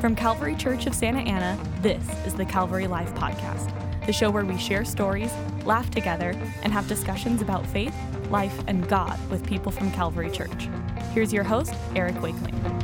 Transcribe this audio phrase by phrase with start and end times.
[0.00, 3.72] From Calvary Church of Santa Ana, this is the Calvary Life Podcast,
[4.06, 5.32] the show where we share stories,
[5.64, 7.94] laugh together, and have discussions about faith,
[8.30, 10.68] life, and God with people from Calvary Church.
[11.14, 12.77] Here's your host, Eric Wakeling.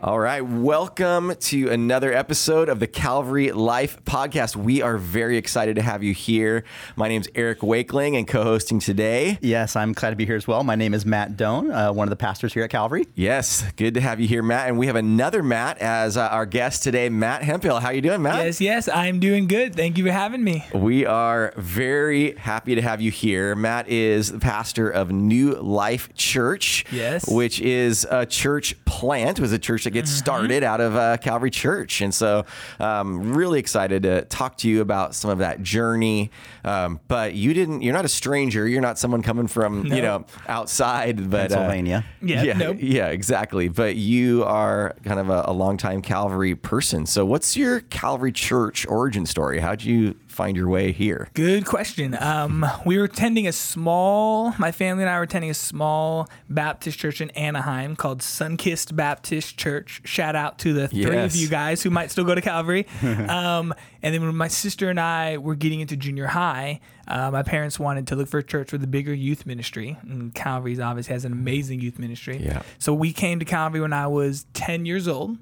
[0.00, 4.54] All right, welcome to another episode of the Calvary Life Podcast.
[4.54, 6.62] We are very excited to have you here.
[6.94, 9.38] My name is Eric Wakeling and co hosting today.
[9.40, 10.62] Yes, I'm glad to be here as well.
[10.62, 13.08] My name is Matt Doan, uh, one of the pastors here at Calvary.
[13.16, 14.68] Yes, good to have you here, Matt.
[14.68, 17.80] And we have another Matt as uh, our guest today, Matt Hemphill.
[17.80, 18.44] How are you doing, Matt?
[18.44, 19.74] Yes, yes, I'm doing good.
[19.74, 20.64] Thank you for having me.
[20.72, 23.56] We are very happy to have you here.
[23.56, 26.84] Matt is the pastor of New Life Church.
[26.92, 27.28] Yes.
[27.28, 29.40] Which is a church plant.
[29.40, 30.18] It was a church that gets mm-hmm.
[30.18, 32.02] started out of uh, Calvary Church.
[32.02, 32.44] And so
[32.78, 36.30] um, really excited to talk to you about some of that journey.
[36.62, 38.68] Um, but you didn't, you're not a stranger.
[38.68, 39.96] You're not someone coming from, no.
[39.96, 42.04] you know, outside, but uh, Pennsylvania.
[42.06, 42.42] Uh, yeah.
[42.42, 42.76] Yeah, nope.
[42.80, 43.68] yeah, exactly.
[43.68, 47.06] But you are kind of a, a longtime Calvary person.
[47.06, 49.60] So what's your Calvary Church origin story?
[49.60, 51.28] How'd you find your way here?
[51.34, 52.16] Good question.
[52.20, 56.96] Um, we were attending a small, my family and I were attending a small Baptist
[56.96, 60.00] church in Anaheim called Sunkist Baptist Church.
[60.04, 61.34] Shout out to the three yes.
[61.34, 62.86] of you guys who might still go to Calvary.
[63.02, 66.78] um, and then when my sister and I were getting into junior high,
[67.08, 69.98] uh, my parents wanted to look for a church with a bigger youth ministry.
[70.02, 72.36] And Calvary's obviously has an amazing youth ministry.
[72.36, 72.62] Yeah.
[72.78, 75.36] So we came to Calvary when I was 10 years old.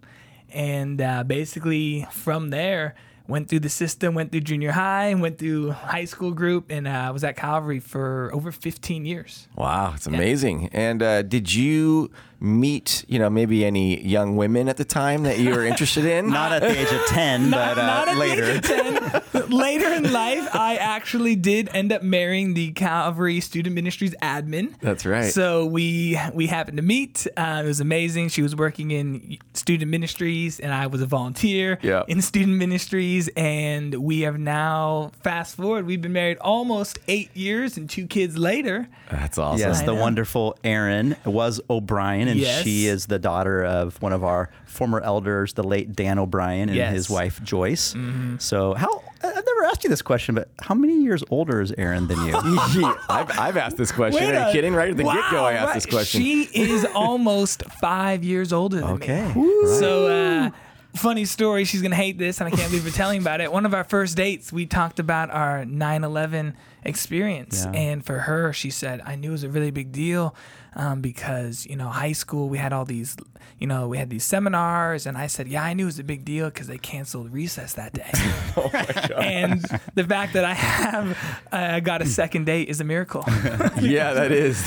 [0.54, 2.94] And uh, basically from there,
[3.28, 7.10] went through the system, went through junior high, went through high school group, and uh,
[7.12, 9.48] was at Calvary for over 15 years.
[9.56, 10.62] Wow, it's amazing.
[10.62, 10.68] Yeah.
[10.72, 12.10] And uh, did you
[12.40, 16.30] meet, you know, maybe any young women at the time that you were interested in?
[16.30, 18.60] not at the age of 10, not, but uh, not later.
[18.60, 19.22] 10.
[19.48, 24.74] later in life, I actually did end up marrying the Calvary Student Ministries admin.
[24.80, 25.32] That's right.
[25.32, 27.26] So we we happened to meet.
[27.36, 28.28] Uh, it was amazing.
[28.28, 32.04] She was working in student ministries, and I was a volunteer yeah.
[32.08, 33.28] in student ministries.
[33.36, 38.36] And we have now, fast forward, we've been married almost eight years and two kids
[38.36, 38.88] later.
[39.10, 39.60] That's awesome.
[39.60, 42.62] Yes, the wonderful Erin was O'Brien O'Brien, and yes.
[42.64, 46.76] she is the daughter of one of our former elders, the late Dan O'Brien, and
[46.76, 46.92] yes.
[46.92, 47.94] his wife Joyce.
[47.94, 48.36] Mm-hmm.
[48.38, 52.06] So, how I've never asked you this question, but how many years older is Erin
[52.06, 52.34] than you?
[53.08, 54.22] I've, I've, asked this question.
[54.24, 54.74] Wait Are you kidding?
[54.74, 55.74] Right at the wow, get go, I asked right.
[55.74, 56.20] this question.
[56.20, 59.32] She is almost five years older than okay.
[59.34, 59.62] me.
[59.62, 59.78] Okay.
[59.78, 60.50] So, uh,
[60.96, 61.64] funny story.
[61.64, 63.52] She's gonna hate this, and I can't believe we're telling about it.
[63.52, 67.78] One of our first dates, we talked about our 9/11 experience, yeah.
[67.78, 70.34] and for her, she said, "I knew it was a really big deal
[70.76, 73.16] um, because you know high school we had all these,
[73.58, 76.04] you know, we had these seminars, and I said, yeah, I knew it was a
[76.04, 78.10] big deal because they canceled recess that day,
[78.56, 78.70] oh
[79.16, 79.62] and
[79.94, 81.18] the fact that I have
[81.50, 83.24] uh, got a second date is a miracle.
[83.80, 84.62] yeah, that is.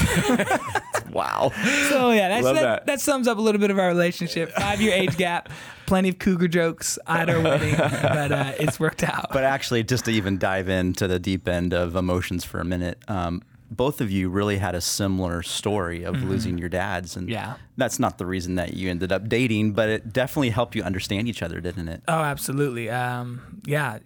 [1.11, 1.51] Wow.
[1.89, 2.85] So yeah, that's, that, that.
[2.85, 4.51] that sums up a little bit of our relationship.
[4.51, 5.49] Five year age gap
[5.89, 9.29] plenty of cougar jokes at our wedding, but uh, it's worked out.
[9.33, 12.99] But actually, just to even dive into the deep end of emotions for a minute,
[13.07, 16.29] um, both of you really had a similar story of mm-hmm.
[16.29, 17.55] losing your dads, and yeah.
[17.75, 21.27] that's not the reason that you ended up dating, but it definitely helped you understand
[21.27, 22.03] each other, didn't it?
[22.07, 22.89] Oh, absolutely.
[22.89, 23.99] Um, yeah,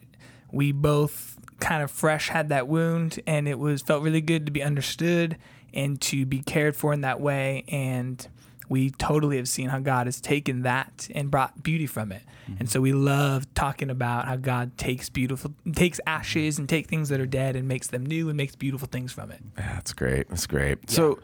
[0.51, 4.51] we both kind of fresh had that wound, and it was felt really good to
[4.51, 5.37] be understood
[5.73, 8.27] and to be cared for in that way, and
[8.69, 12.23] we totally have seen how God has taken that and brought beauty from it.
[12.43, 12.55] Mm-hmm.
[12.59, 17.09] And so we love talking about how God takes beautiful takes ashes and take things
[17.09, 19.41] that are dead and makes them new and makes beautiful things from it.
[19.57, 20.29] Yeah, that's great.
[20.29, 20.79] That's great.
[20.87, 20.95] Yeah.
[20.95, 21.19] So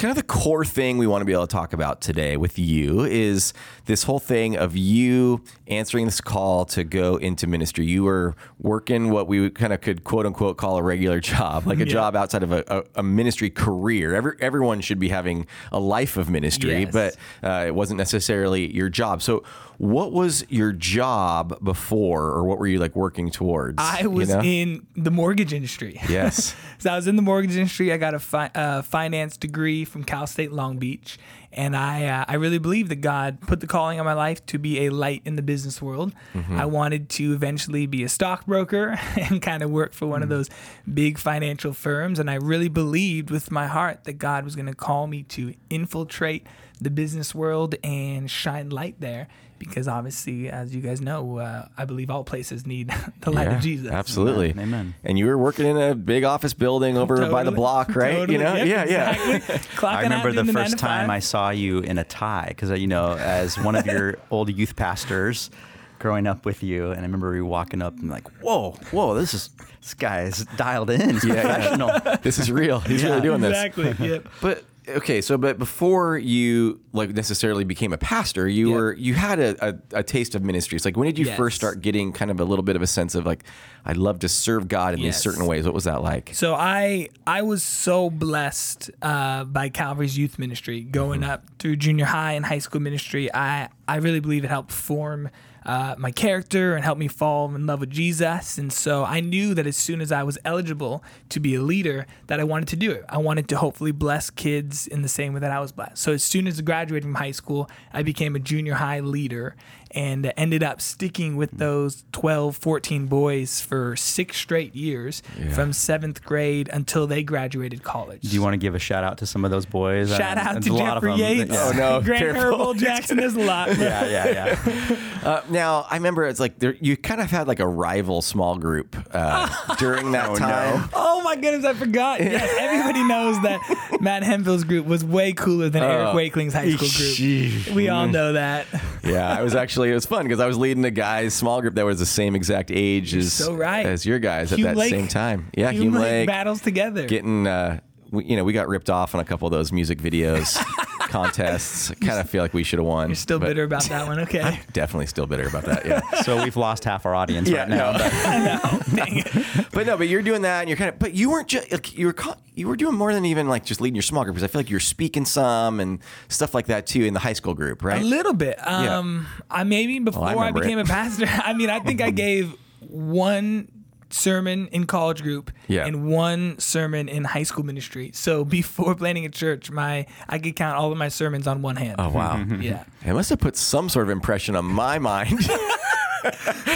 [0.00, 2.58] kind of the core thing we want to be able to talk about today with
[2.58, 3.52] you is
[3.84, 7.84] this whole thing of you answering this call to go into ministry.
[7.84, 11.80] You were working what we kind of could quote unquote call a regular job, like
[11.80, 11.92] a yeah.
[11.92, 14.14] job outside of a, a, a, ministry career.
[14.14, 16.92] Every, everyone should be having a life of ministry, yes.
[16.92, 17.16] but
[17.46, 19.20] uh, it wasn't necessarily your job.
[19.20, 19.44] So
[19.76, 23.76] what was your job before, or what were you like working towards?
[23.78, 24.42] I was you know?
[24.42, 26.00] in the mortgage industry.
[26.10, 26.56] Yes.
[26.78, 27.92] so I was in the mortgage industry.
[27.92, 31.18] I got a fi- uh, finance degree from Cal State Long Beach,
[31.52, 34.58] and I uh, I really believe that God put the calling on my life to
[34.58, 36.12] be a light in the business world.
[36.34, 36.58] Mm-hmm.
[36.58, 40.24] I wanted to eventually be a stockbroker and kind of work for one mm-hmm.
[40.24, 40.50] of those
[40.92, 44.74] big financial firms, and I really believed with my heart that God was going to
[44.74, 46.46] call me to infiltrate
[46.80, 49.28] the business world and shine light there
[49.60, 53.56] because obviously, as you guys know, uh, I believe all places need the light yeah,
[53.56, 53.92] of Jesus.
[53.92, 54.64] Absolutely, Amen.
[54.64, 54.94] Amen.
[55.04, 58.14] And you were working in a big office building over totally, by the block, right?
[58.14, 59.60] Totally, you know, yep, yeah, exactly.
[59.82, 59.88] yeah.
[59.88, 62.88] I remember the, the first time I saw you in a tie because uh, you
[62.88, 65.50] know, as one of your old youth pastors.
[65.98, 69.34] Growing up with you, and I remember you walking up and like, "Whoa, whoa, this
[69.34, 69.50] is
[69.82, 71.10] this guy is dialed in.
[71.10, 72.16] He's yeah, professional.
[72.22, 72.80] this is real.
[72.80, 73.82] He's yeah, really doing exactly.
[73.82, 74.08] this." Exactly.
[74.08, 74.28] Yep.
[74.40, 74.64] But
[74.96, 78.76] okay, so but before you like necessarily became a pastor, you Yep.
[78.76, 80.84] were you had a, a, a taste of ministries.
[80.84, 81.36] Like when did you Yes.
[81.36, 83.44] first start getting kind of a little bit of a sense of like
[83.84, 85.64] I'd love to serve God in these certain ways?
[85.64, 86.30] What was that like?
[86.34, 92.04] So I I was so blessed uh, by Calvary's youth ministry going up through junior
[92.04, 93.32] high and high school ministry.
[93.32, 95.30] I I really believe it helped form
[95.66, 98.56] uh, my character and helped me fall in love with Jesus.
[98.56, 102.06] And so I knew that as soon as I was eligible to be a leader,
[102.28, 103.04] that I wanted to do it.
[103.08, 105.98] I wanted to hopefully bless kids in the same way that I was blessed.
[105.98, 109.56] So as soon as I graduated from high school, I became a junior high leader
[109.92, 115.22] and ended up sticking with those 12, 14 boys for six straight years
[115.52, 118.22] from seventh grade until they graduated college.
[118.22, 120.10] Do you want to give a shout out to some of those boys?
[120.10, 121.14] Shout Uh, out there's to a lot of Jeffrey.
[121.38, 121.64] Yates, Yeah.
[121.66, 122.42] Oh, no, Grant careful.
[122.58, 123.16] Herbold Jackson.
[123.16, 123.68] There's a lot.
[123.78, 124.26] yeah, yeah,
[124.66, 124.96] yeah.
[125.20, 128.56] Uh, now I remember it's like there, you kind of had like a rival small
[128.56, 130.38] group uh, during that Oh, no.
[130.38, 130.88] time.
[130.94, 132.20] Oh my goodness, I forgot.
[132.20, 133.60] Yes, everybody knows that
[134.00, 137.76] Matt Hemphill's group was way cooler than Eric Wakeling's high school group.
[137.76, 138.66] We all know that.
[139.04, 141.76] Yeah, I was actually it was fun because I was leading a guys small group
[141.76, 143.86] that was the same exact age as so right.
[143.86, 145.50] as your guys Hume at that Lake- same time.
[145.56, 147.06] Yeah, Hume Hume Lake Lake battles together.
[147.06, 147.80] getting uh,
[148.10, 150.56] we, you know we got ripped off on a couple of those music videos
[151.10, 151.90] contests.
[151.90, 153.08] I kind of feel like we should have won.
[153.08, 154.20] You're still but bitter about that one.
[154.20, 154.60] Okay.
[154.72, 155.84] Definitely still bitter about that.
[155.86, 156.00] Yeah.
[156.22, 157.92] So we've lost half our audience Yeah, right now.
[157.92, 157.98] no.
[157.98, 159.66] but- Dang it.
[159.72, 161.96] but no, but you're doing that, and you're kind of, but you weren't just, like,
[161.96, 164.34] you were, co- you were doing more than even like just leading your small group,
[164.34, 165.98] because I feel like you're speaking some and
[166.28, 168.02] stuff like that too in the high school group, right?
[168.02, 168.64] A little bit.
[168.66, 170.82] Um, I maybe before I, remember became it.
[170.82, 171.26] a pastor.
[171.28, 173.68] I mean, I think I gave one
[174.10, 175.86] sermon in college group Yeah.
[175.86, 178.10] and one sermon in high school ministry.
[178.14, 181.76] So before planting a church, my I could count all of my sermons on one
[181.76, 181.96] hand.
[181.98, 182.84] Oh wow, Yeah.
[183.04, 185.38] it must have put some sort of impression on my mind.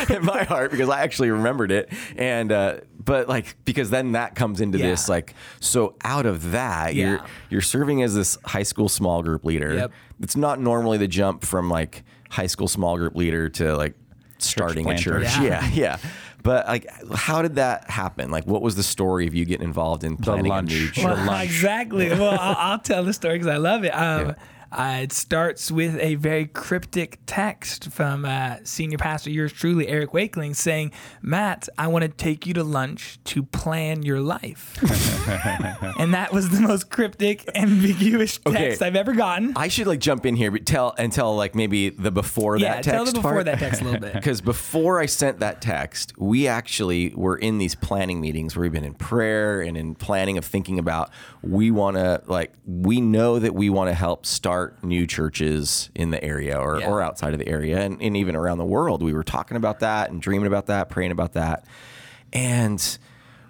[0.09, 4.35] in my heart because I actually remembered it and uh, but like because then that
[4.35, 4.87] comes into Yeah.
[4.87, 7.21] this like so out of that you're
[7.51, 9.93] you're serving as this high school small group leader Yep.
[10.23, 13.93] it's not normally the jump from like high school small group leader to like
[14.39, 15.43] starting a church Yeah.
[15.43, 15.99] yeah yeah
[16.45, 20.05] but like how did that happen like what was the story of you getting involved
[20.05, 20.73] in planting lunch.
[20.73, 22.09] a new church Well, exactly.
[22.15, 23.91] Well, I'll, I'll tell the story because I love it.
[23.91, 24.37] Um,
[24.75, 30.13] uh, it starts with a very cryptic text from uh, senior pastor, yours truly, Eric
[30.13, 30.93] Wakeling, saying,
[31.23, 34.77] "Matt, I want to take you to lunch to plan your life."
[35.99, 38.87] and that was the most cryptic, ambiguous text Okay.
[38.87, 39.53] I've ever gotten.
[39.57, 42.77] I should like jump in here but tell and tell like maybe the before yeah,
[42.77, 43.45] that text tell the before part.
[43.47, 44.15] that text a little bit.
[44.25, 48.73] Because before I sent that text, we actually were in these planning meetings where we've
[48.73, 51.11] been in prayer and in planning of thinking about
[51.43, 56.11] we want to like we know that we want to help start new churches in
[56.11, 56.89] the area or, Yeah.
[56.91, 59.03] or outside of the area and, and even around the world.
[59.03, 61.65] We were talking about that and dreaming about that, praying about that,
[62.33, 62.99] and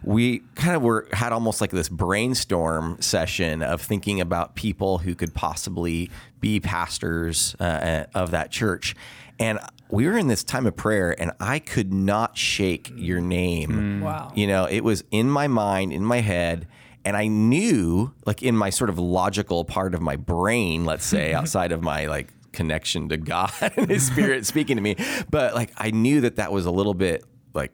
[0.03, 5.15] we kind of were had almost like this brainstorm session of thinking about people who
[5.15, 8.95] could possibly be pastors uh, of that church
[9.39, 9.59] and
[9.91, 14.31] we were in this time of prayer and i could not shake your name Wow.
[14.35, 16.67] you know it was in my mind in my head
[17.05, 21.33] and i knew like in my sort of logical part of my brain let's say
[21.39, 24.97] outside of my like connection to god and his spirit speaking to me
[25.31, 27.73] but like i knew that that was a little bit like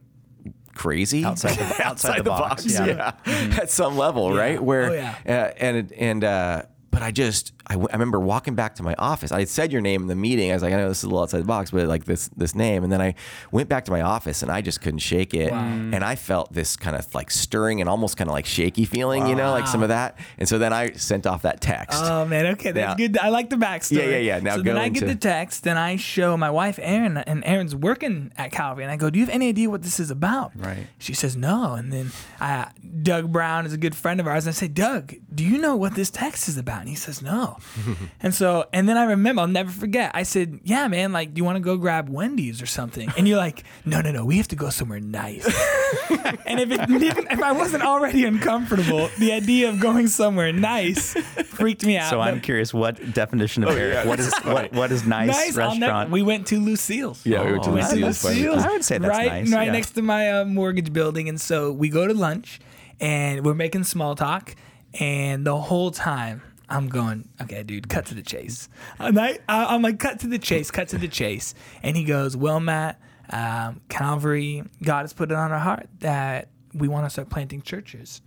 [0.74, 3.58] crazy Outside the- outside the box, yeah, yeah.
[3.60, 4.62] at some level, right?
[4.62, 5.14] Where Oh, yeah.
[5.26, 8.94] uh, and and uh, but I just I, w- I remember walking back to my
[8.98, 9.30] office.
[9.30, 10.50] I had said your name in the meeting.
[10.50, 12.28] I was like, I know this is a little outside the box, but like this
[12.36, 12.82] this name.
[12.82, 13.14] And then I
[13.52, 15.52] went back to my office and I just couldn't shake it.
[15.52, 19.26] And I felt this kind of like stirring and almost kind of like shaky feeling,
[19.28, 20.18] you know, like some of that.
[20.38, 22.00] And so then I sent off that text.
[22.02, 23.06] Oh man, okay, that's Yeah.
[23.08, 23.18] good.
[23.18, 23.98] I like the backstory.
[23.98, 24.38] Yeah, yeah, yeah.
[24.40, 27.18] Now so go then I get into- the text, then I show my wife Erin,
[27.18, 30.00] and Erin's working at Calvary, and I go, "Do you have any idea what this
[30.00, 30.86] is about?" Right.
[30.98, 32.64] She says no, and then uh,
[33.02, 35.76] Doug Brown is a good friend of ours, and I say, "Doug, do you know
[35.76, 37.56] what this text is about?" And he says no,
[38.20, 40.10] and so and then I remember, I'll never forget.
[40.14, 43.28] I said, "Yeah, man, like, do you want to go grab Wendy's or something?" And
[43.28, 45.44] you're like, "No, no, no, we have to go somewhere nice."
[46.46, 51.14] and if it didn't, if I wasn't already uncomfortable, the idea of going somewhere nice
[51.44, 52.10] freaked me out.
[52.10, 54.06] So But I'm curious, what definition of Eric?
[54.06, 56.10] What is what what is nice, nice I'll never- restaurant?
[56.10, 57.24] we went to Lucille's.
[57.26, 58.24] yeah, we went to Oh, Lucille's.
[58.24, 58.64] Lucille's.
[58.64, 59.72] I would say that's right, nice, Right yeah.
[59.72, 62.60] next to my uh, mortgage building, and so we go to lunch,
[63.00, 64.54] and we're making small talk,
[64.98, 66.42] and the whole time.
[66.70, 68.68] I'm going, okay, dude, cut to the chase.
[68.98, 71.54] And I, I, I'm like, cut to the chase, cut to the chase.
[71.82, 73.00] And he goes, well, Matt,
[73.30, 77.62] um, Calvary, God has put it on our heart that we want to start planting
[77.62, 78.22] churches.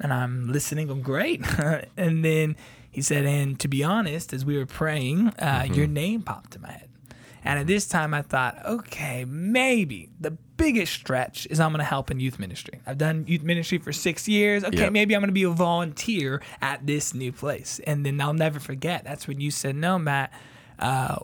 [0.00, 1.42] And I'm listening, I'm great.
[1.96, 2.56] and then
[2.90, 5.74] he said, and to be honest, as we were praying, uh, Mm-hmm.
[5.74, 6.88] your name popped in my head.
[7.46, 11.84] And at this time, I thought, okay, maybe the biggest stretch is I'm going to
[11.84, 12.80] help in youth ministry.
[12.86, 14.64] I've done youth ministry for six years.
[14.64, 14.92] Okay, yep.
[14.92, 17.80] maybe I'm going to be a volunteer at this new place.
[17.86, 19.04] And then I'll never forget.
[19.04, 20.32] That's when you said, no, Matt,
[20.78, 21.18] uh,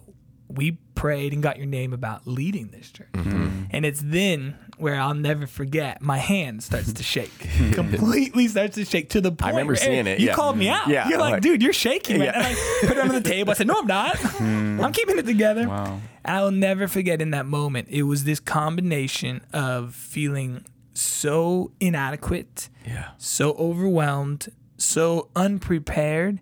[0.48, 3.12] we prayed and got your name about leading this church.
[3.12, 3.64] Mm-hmm.
[3.70, 7.38] And it's then where I'll never forget, my hand starts to shake.
[7.72, 9.44] Completely starts to shake to the point.
[9.44, 10.18] I remember seeing it.
[10.18, 10.34] You yeah.
[10.34, 10.88] called me out.
[10.88, 12.20] Yeah, you're like, dude, you're shaking.
[12.20, 12.32] Yeah.
[12.34, 13.52] And I put it under the table.
[13.52, 14.16] I said, no, I'm not.
[14.18, 14.80] Hmm.
[14.82, 15.68] I'm keeping it together.
[15.68, 16.00] Wow.
[16.24, 22.68] I will never forget in that moment, it was this combination of feeling so inadequate,
[22.86, 23.10] yeah.
[23.18, 26.40] so overwhelmed, so unprepared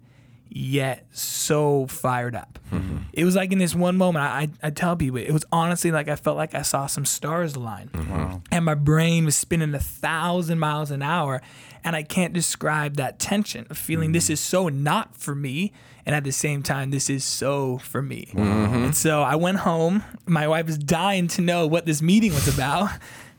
[0.50, 2.59] yet so fired up.
[2.73, 2.99] Mm-hmm.
[3.12, 6.09] It was like in this one moment, I, I tell people, it was honestly like
[6.09, 7.88] I felt like I saw some stars align.
[7.88, 8.37] Mm-hmm.
[8.50, 11.40] And my brain was spinning a thousand miles an hour.
[11.83, 14.14] And I can't describe that tension of feeling mm-hmm.
[14.14, 15.73] this is so not for me.
[16.04, 18.28] And at the same time, this is so for me.
[18.33, 18.85] Mm-hmm.
[18.85, 20.02] And so I went home.
[20.26, 22.90] My wife was dying to know what this meeting was about.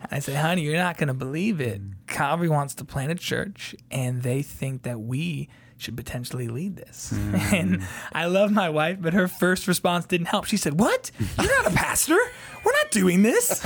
[0.09, 1.81] I said, honey, you're not going to believe it.
[1.81, 1.93] Mm.
[2.07, 5.47] Calvary wants to plant a church, and they think that we
[5.81, 7.13] should potentially lead this.
[7.21, 7.53] Mm.
[7.53, 7.83] And
[8.13, 10.45] I love my wife, but her first response didn't help.
[10.45, 11.11] She said, What?
[11.39, 12.17] You're not a pastor?
[12.63, 13.65] We're not doing this.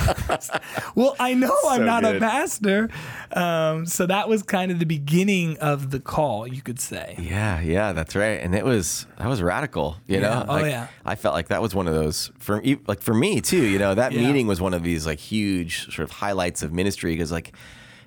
[0.94, 2.16] well, I know so I'm not good.
[2.16, 2.88] a pastor.
[3.32, 7.16] Um, so that was kind of the beginning of the call, you could say.
[7.18, 8.40] Yeah, yeah, that's right.
[8.40, 10.20] And it was that was radical, you yeah.
[10.22, 10.46] know?
[10.48, 10.88] Oh like, yeah.
[11.04, 13.94] I felt like that was one of those for like for me too, you know,
[13.94, 14.26] that yeah.
[14.26, 17.52] meeting was one of these like huge sort of highlights of ministry because like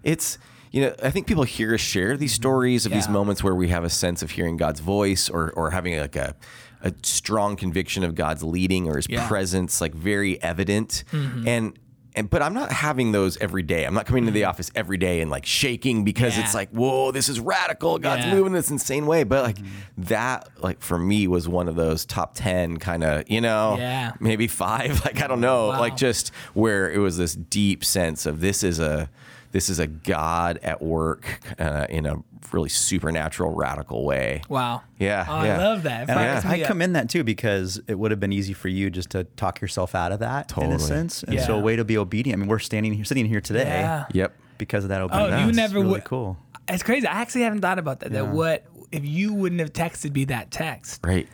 [0.03, 0.37] it's
[0.71, 2.99] you know, I think people hear us share these stories of yeah.
[2.99, 6.15] these moments where we have a sense of hearing God's voice or, or having like
[6.15, 6.35] a,
[6.83, 9.27] a strong conviction of God's leading or his yeah.
[9.27, 11.05] presence, like very evident.
[11.11, 11.47] Mm-hmm.
[11.47, 11.79] And,
[12.15, 13.85] and, but I'm not having those every day.
[13.85, 14.49] I'm not coming to the mm-hmm.
[14.49, 16.43] office every day and like shaking because yeah.
[16.43, 17.97] it's like, whoa, this is radical.
[17.97, 19.23] God's moving in this insane way.
[19.23, 20.03] But like mm-hmm.
[20.03, 24.13] that, like for me, was one of those top 10 kind of, you know, yeah.
[24.19, 25.03] maybe five.
[25.05, 25.69] Like, I don't know.
[25.69, 25.79] Wow.
[25.79, 29.09] Like just where it was this deep sense of this is a,
[29.51, 34.41] this is a God at work uh, in a really supernatural, radical way.
[34.49, 34.83] Wow.
[34.97, 35.25] Yeah.
[35.27, 35.55] Oh, yeah.
[35.55, 36.09] I love that.
[36.09, 36.41] And yeah.
[36.43, 39.11] I, I come in that too because it would have been easy for you just
[39.11, 40.73] to talk yourself out of that totally.
[40.73, 41.23] in a sense.
[41.23, 41.45] And yeah.
[41.45, 42.37] so a way to be obedient.
[42.37, 43.65] I mean, we're standing here, sitting here today.
[43.65, 44.05] Yeah.
[44.13, 44.35] Yep.
[44.57, 45.33] Because of that obedience.
[45.33, 46.03] Oh, you never really would.
[46.03, 46.37] Cool.
[46.67, 47.07] It's crazy.
[47.07, 48.11] I actually haven't thought about that.
[48.11, 51.01] That what if you wouldn't have texted me that text?
[51.03, 51.27] Right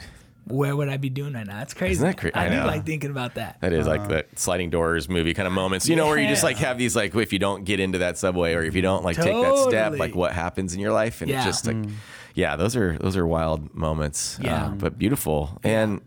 [0.48, 1.58] where would I be doing right now?
[1.58, 1.94] That's crazy.
[1.94, 2.36] Isn't that crazy?
[2.36, 3.60] I, I do like thinking about that.
[3.62, 6.28] That is uh, like the sliding doors movie kind of moments, you know, where you
[6.28, 8.82] just like have these like if you don't get into that subway or if you
[8.82, 9.44] don't like totally.
[9.44, 11.44] take that step, like what happens in your life, and yeah.
[11.44, 11.92] just like, mm.
[12.36, 14.40] yeah, those are those are wild moments.
[14.42, 15.60] Yeah, uh, but beautiful.
[15.64, 15.84] Yeah.
[15.84, 16.02] And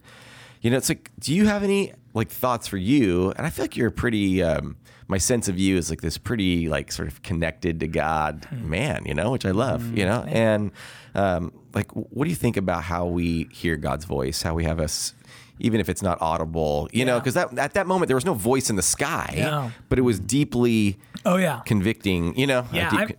[0.60, 3.32] you know, it's like, do you have any like thoughts for you?
[3.32, 4.42] And I feel like you're pretty.
[4.42, 4.76] Um,
[5.08, 8.70] my sense of you is like this pretty like sort of connected to God hmm.
[8.70, 10.70] man, you know, which I love, you know, and
[11.14, 14.42] um, like, what do you think about how we hear God's voice?
[14.42, 15.14] How we have us,
[15.58, 17.04] even if it's not audible, you yeah.
[17.06, 19.72] know, because that at that moment there was no voice in the sky, no.
[19.88, 22.38] but it was deeply, oh yeah, convicting.
[22.38, 23.06] You know, yeah.
[23.06, 23.18] Deep,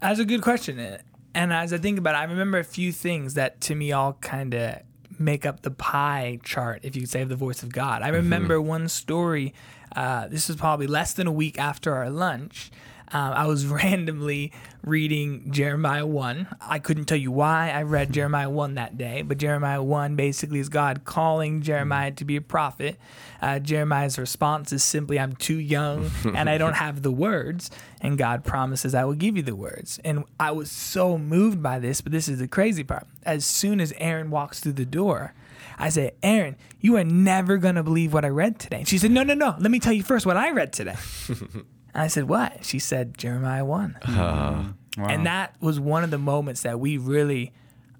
[0.00, 0.98] that's a good question,
[1.34, 4.14] and as I think about it, I remember a few things that to me all
[4.14, 4.80] kind of
[5.18, 8.02] make up the pie chart, if you could say, of the voice of God.
[8.02, 8.16] I mm-hmm.
[8.16, 8.68] remember mm-hmm.
[8.68, 9.54] one story.
[9.94, 12.70] Uh, this was probably less than a week after our lunch
[13.12, 16.48] um, I was randomly reading Jeremiah 1.
[16.60, 20.58] I couldn't tell you why I read Jeremiah 1 that day, but Jeremiah 1 basically
[20.58, 22.98] is God calling Jeremiah to be a prophet.
[23.42, 27.70] Uh, Jeremiah's response is simply, I'm too young and I don't have the words.
[28.00, 30.00] And God promises, I will give you the words.
[30.04, 33.06] And I was so moved by this, but this is the crazy part.
[33.24, 35.34] As soon as Erin walks through the door,
[35.80, 38.84] I said, Erin, you are never going to believe what I read today.
[38.86, 39.56] She said, No, no, no.
[39.58, 40.96] Let me tell you first what I read today.
[41.28, 42.64] And I said, What?
[42.64, 43.96] She said, Jeremiah 1.
[44.02, 44.74] Uh, wow.
[44.98, 47.52] And that was one of the moments that we really.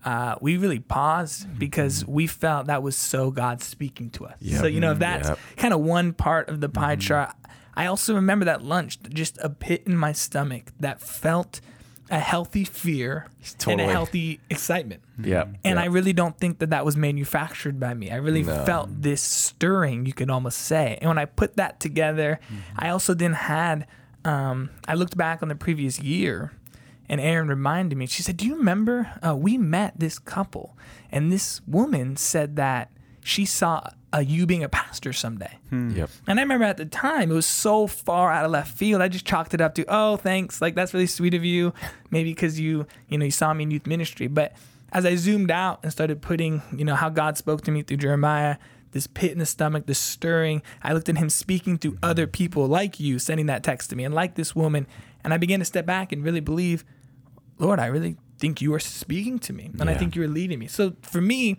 [0.02, 4.34] Uh, we really paused because we felt that was so God speaking to us.
[4.40, 4.60] Yep.
[4.62, 5.38] So, you know, if that's yep.
[5.58, 7.00] kind of one part of the pie mm-hmm.
[7.00, 7.34] chart,
[7.74, 11.60] I also remember that lunch, just a pit in my stomach that felt
[12.10, 13.84] a healthy fear totally.
[13.84, 15.02] and a healthy excitement.
[15.22, 15.46] Yeah.
[15.64, 15.78] And.
[15.78, 18.10] I really don't think that that was manufactured by me.
[18.10, 18.64] I really no.
[18.64, 20.98] felt this stirring, you could almost say.
[21.00, 22.60] And when I put that together, mm-hmm.
[22.76, 23.86] I also then had,
[24.24, 26.52] um, I looked back on the previous year
[27.08, 30.76] and Erin reminded me, she said, Do you remember uh, we met this couple?
[31.10, 32.90] And this woman said that
[33.22, 35.58] she saw uh, you being a pastor someday.
[35.68, 35.90] Hmm.
[35.90, 36.10] Yep.
[36.26, 39.02] And I remember at the time it was so far out of left field.
[39.02, 41.72] I just chalked it up to, oh, thanks, like that's really sweet of you.
[42.10, 44.26] Maybe because you, you know, you saw me in youth ministry.
[44.26, 44.52] But
[44.92, 47.98] as I zoomed out and started putting, you know, how God spoke to me through
[47.98, 48.56] Jeremiah,
[48.92, 52.66] this pit in the stomach, this stirring, I looked at Him speaking to other people
[52.66, 54.88] like you, sending that text to me, and like this woman,
[55.22, 56.84] and I began to step back and really believe,
[57.58, 59.90] Lord, I really think you are speaking to me, and yeah.
[59.90, 60.66] I think you are leading me.
[60.66, 61.58] So for me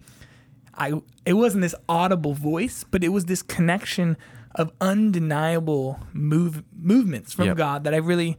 [0.76, 4.18] I it wasn't this audible voice, but it was this connection
[4.56, 7.58] of undeniable move movements from Yep.
[7.58, 8.38] God that I really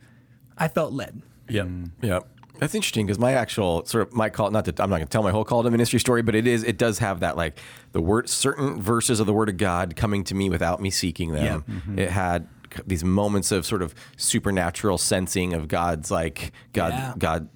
[0.59, 1.23] I felt led.
[1.49, 1.67] Yep.
[1.67, 1.91] Mm.
[2.03, 2.29] Yep.
[2.59, 5.11] That's interesting because my actual sort of my call, not that I'm not going to
[5.11, 7.59] tell my whole call to ministry story, but it is, it does have that like
[7.93, 11.33] the word, certain verses of the word of God coming to me without me seeking
[11.33, 11.63] them.
[11.63, 11.73] Mm-hmm.
[11.73, 11.99] Mm-hmm.
[11.99, 12.47] It had
[12.87, 17.15] these moments of sort of supernatural sensing of God's like, God, Yeah.
[17.19, 17.49] God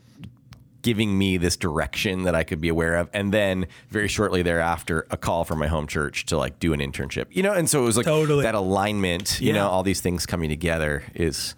[0.87, 3.11] giving me this direction that I could be aware of.
[3.13, 6.79] And then very shortly thereafter, a call from my home church to like do an
[6.79, 7.53] internship, you know?
[7.53, 8.45] And so it was like Totally.
[8.45, 9.55] that alignment, you Yeah.
[9.55, 11.57] know, all these things coming together is,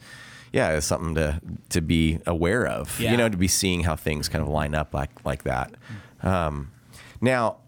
[0.51, 3.11] yeah, is something to, to be aware of, Yeah.
[3.11, 5.75] you know, to be seeing how things kind of line up like, like that.
[6.23, 6.71] Um,
[7.21, 7.59] now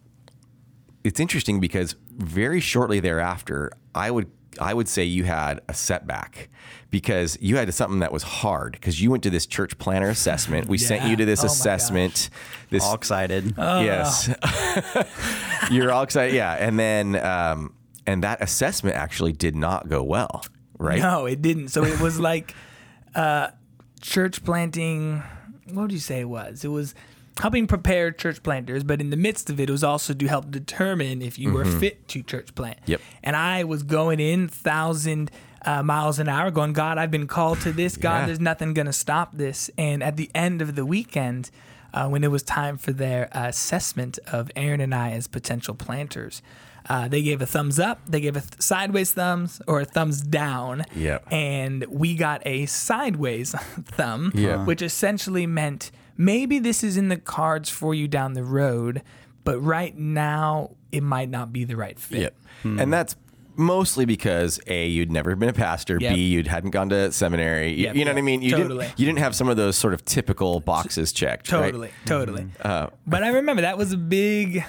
[1.05, 4.29] it's interesting because very shortly thereafter, I would
[4.61, 6.49] I would say you had a setback
[6.91, 10.69] because you had something that was hard because you went to this church planter assessment.
[10.69, 12.31] We sent you to this Oh my assessment.
[12.71, 13.55] This All excited.
[13.57, 14.29] yes,
[15.71, 16.35] you're all excited.
[16.35, 17.75] Yeah, and then um,
[18.07, 20.45] and that assessment actually did not go well,
[20.79, 21.01] right?
[21.01, 21.69] No, it didn't.
[21.69, 22.55] So it was like
[23.15, 23.49] uh,
[24.01, 25.23] church planting.
[25.73, 26.65] What would you say it was?
[26.65, 26.95] It was
[27.41, 30.51] helping prepare church planters, but in the midst of it, it was also to help
[30.51, 32.79] determine if you were fit to church plant.
[32.83, 32.91] Mm-hmm.
[32.93, 33.01] Yep.
[33.23, 35.31] And I was going in thousand
[35.65, 37.97] uh, miles an hour, going, God, I've been called to this.
[37.97, 38.27] God, Yeah.
[38.27, 39.71] there's nothing gonna stop this.
[39.77, 41.51] And at the end of the weekend,
[41.93, 45.75] uh, when it was time for their uh, assessment of Erin and I as potential
[45.75, 46.41] planters.
[46.89, 50.23] Uh, they gave a thumbs up, they gave a th- sideways thumbs or a thumbs
[50.23, 51.27] down, Yep.
[51.33, 53.53] and we got a sideways
[53.85, 54.31] thumb,
[54.67, 59.03] which essentially meant maybe this is in the cards for you down the road,
[59.45, 62.21] but right now it might not be the right fit.
[62.21, 62.35] Yep.
[62.65, 63.17] And that's
[63.57, 66.15] mostly because a you'd never been a pastor, Yep.
[66.15, 67.71] b you'd hadn't gone to seminary.
[67.73, 68.15] You- Yep, you know yep.
[68.17, 68.43] what I mean?
[68.43, 68.87] You Totally.
[68.87, 71.51] didn't you didn't have some of those sort of typical boxes checked.
[71.53, 71.67] right?
[71.67, 72.47] Totally, totally.
[72.61, 74.65] Uh, but I remember that was a big,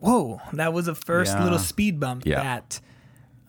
[0.00, 1.44] whoa, that was a first Yeah.
[1.44, 2.42] little speed bump Yeah.
[2.42, 2.80] that,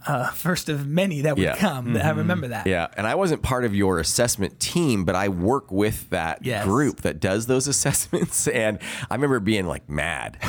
[0.07, 1.55] uh, first of many that would Yeah.
[1.55, 1.95] come.
[1.97, 2.67] I remember that.
[2.67, 6.63] Yeah, and I wasn't part of your assessment team, but I work with that Yes.
[6.65, 10.37] group that does those assessments, and I remember being like mad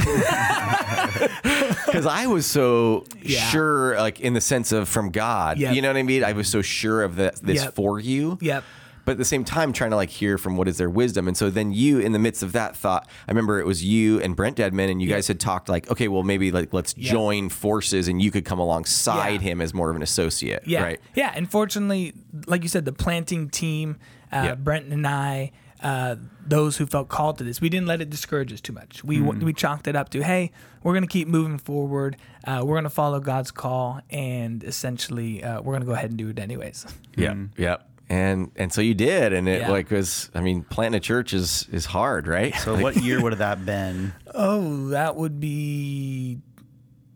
[1.86, 3.40] because I was so Yeah.
[3.48, 5.58] sure, like in the sense of from God.
[5.58, 5.74] Yep.
[5.74, 6.24] You know what I mean?
[6.24, 7.74] I was so sure of that this Yep.
[7.74, 8.38] for you.
[8.40, 8.64] Yep.
[9.08, 11.34] But at the same time, trying to like hear from what is their wisdom, and
[11.34, 14.36] so then you, in the midst of that thought, I remember it was you and
[14.36, 17.10] Brent Deadman, and you guys had talked like, okay, well maybe like let's Yep.
[17.10, 19.48] join forces, and you could come alongside Yeah.
[19.48, 20.82] him as more of an associate, Yeah.
[20.82, 21.00] right?
[21.14, 21.32] Yeah.
[21.34, 22.12] And fortunately,
[22.46, 23.96] like you said, the planting team,
[24.30, 24.54] uh, Yeah.
[24.56, 26.16] Brent and I, uh,
[26.46, 29.02] those who felt called to this, we didn't let it discourage us too much.
[29.02, 29.42] We Mm-hmm.
[29.42, 30.50] we chalked it up to, hey,
[30.82, 32.18] we're going to keep moving forward.
[32.44, 36.10] Uh, we're going to follow God's call, and essentially, uh, we're going to go ahead
[36.10, 36.84] and do it anyways.
[37.16, 37.76] Yeah, yeah.
[38.10, 39.70] And and so you did, and it Yeah.
[39.70, 40.30] like was.
[40.34, 42.54] I mean, planting a church is is hard, right?
[42.54, 44.12] So what year would have that been?
[44.34, 46.38] Oh, that would be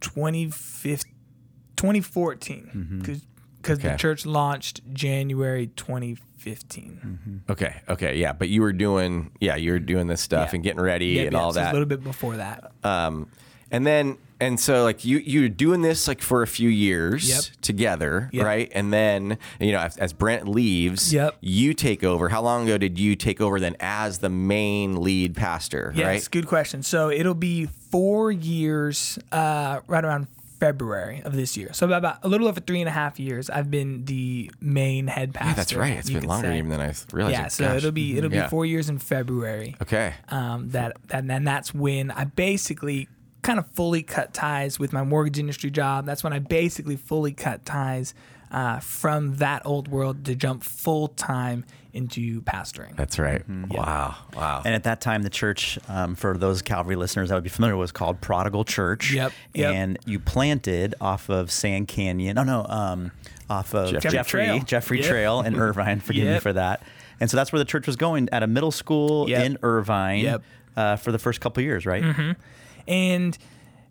[0.01, 1.13] 2015,
[1.77, 3.73] 2014, because Mm-hmm.
[3.73, 3.89] Okay.
[3.93, 7.43] the church launched January 2015.
[7.49, 8.33] Okay, okay, yeah.
[8.33, 10.57] But you were doing, yeah, you were doing this stuff Yeah.
[10.57, 11.71] and getting ready Yep, and yeah, all so that.
[11.71, 12.73] A little bit before that.
[12.83, 13.29] Um,
[13.71, 17.43] and then and so like you you're doing this like for a few years Yep.
[17.63, 18.45] together, Yep.
[18.45, 18.73] right?
[18.75, 21.37] And then you know as, as Brent leaves, Yep.
[21.41, 22.29] you take over.
[22.29, 25.93] How long ago did you take over then as the main lead pastor?
[25.95, 26.29] Yes, right?
[26.31, 26.83] good question.
[26.83, 30.27] So it'll be four years, uh, right around
[30.61, 31.71] February of this year.
[31.73, 35.09] So about, about a little over three and a half years, I've been the main
[35.09, 35.49] head pastor.
[35.51, 35.93] Yeah, that's right.
[35.99, 36.59] It's been longer say.
[36.59, 37.37] even than I realized.
[37.39, 37.77] Yeah, so Gosh.
[37.79, 38.45] it'll be it'll Yeah.
[38.45, 39.75] be four years in February.
[39.83, 40.15] Okay.
[40.29, 43.09] Um, that that and then that's when I basically
[43.43, 46.07] kind of fully cut ties with my mortgage industry job.
[46.07, 48.15] That's when I basically fully cut ties
[48.51, 52.97] uh, from that old world to jump full time into pastoring.
[52.97, 53.41] That's right.
[53.41, 53.75] Mm-hmm.
[53.75, 54.15] Wow.
[54.35, 54.63] Wow.
[54.65, 57.77] And at that time, the church, um, for those Calvary listeners that would be familiar,
[57.77, 59.13] was called Prodigal Church.
[59.13, 59.75] Yep, yep.
[59.75, 62.39] And you planted off of Sand Canyon.
[62.39, 63.11] Oh no, um,
[63.51, 64.59] off of Jeffrey Jeffrey Trail.
[64.61, 65.07] Jeffrey Yep.
[65.09, 66.01] Trail in Irvine.
[66.01, 66.83] Forgive me for that.
[67.21, 69.45] And so that's where the church was going at a middle school Yep.
[69.45, 70.43] in Irvine Yep.
[70.77, 72.03] uh, for the first couple of years, right?
[72.87, 73.37] And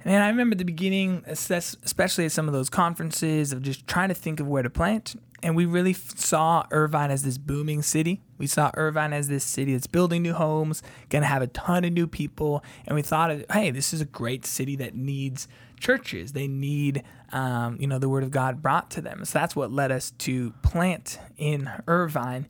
[0.06, 4.15] man, I remember the beginning, especially at some of those conferences, of just trying to
[4.15, 5.15] think of where to plant.
[5.43, 8.21] And we really saw Irvine as this booming city.
[8.38, 11.93] We saw Irvine as this city that's building new homes, to have a ton of
[11.93, 12.63] new people.
[12.86, 15.47] And we thought, hey, this is a great city that needs
[15.80, 16.34] churches.
[16.34, 19.25] They need, um, you know, the word of God brought to them.
[19.25, 22.47] So that's what led us to plant in Irvine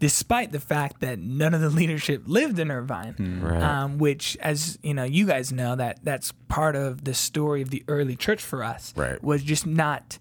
[0.00, 3.62] despite the fact that none of the leadership lived in Irvine, Right.
[3.62, 7.70] um, which, as you know, you guys know that that's part of the story of
[7.70, 8.92] the early church for us.
[8.96, 9.22] Right.
[9.22, 10.18] Was just not,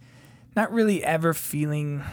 [0.56, 2.04] not really ever feeling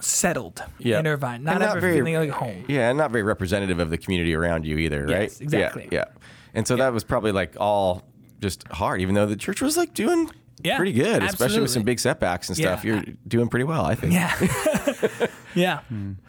[0.00, 0.98] settled Yeah.
[1.00, 1.44] in Irvine.
[1.44, 2.64] Not And ever feeling like home.
[2.68, 5.22] Yeah, and not very representative of the community around you either, right?
[5.22, 5.88] Yes, exactly.
[5.90, 6.04] Yeah.
[6.08, 6.20] yeah.
[6.54, 8.02] And so that was probably like all
[8.40, 10.30] just hard, even though the church was like doing
[10.62, 12.84] Yeah, pretty good, especially with some big setbacks and stuff.
[12.84, 12.94] Yeah.
[12.94, 14.12] You're doing pretty well, I think.
[14.12, 15.26] Yeah.
[15.54, 15.80] yeah.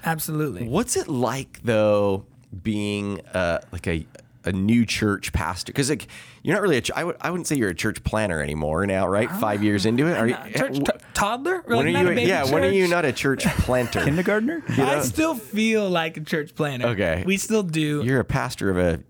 [0.04, 0.68] Absolutely.
[0.68, 2.26] What's it like though
[2.64, 4.06] being uh, like a
[4.44, 5.72] a new church pastor?
[5.72, 6.08] Because like
[6.44, 8.86] you're not really a ch- I would I wouldn't say you're a church planter anymore
[8.86, 9.30] now, right?
[9.32, 10.36] Five years into it, are you?
[10.56, 11.64] Church t- toddler?
[11.68, 12.16] Or when like are not a you?
[12.16, 14.04] baby Yeah, when are you not a church planter?
[14.04, 14.64] Kindergartner?
[14.70, 16.88] I still feel like a church planter.
[16.88, 17.24] Okay.
[17.26, 18.04] We still do.
[18.04, 19.02] You're a pastor of a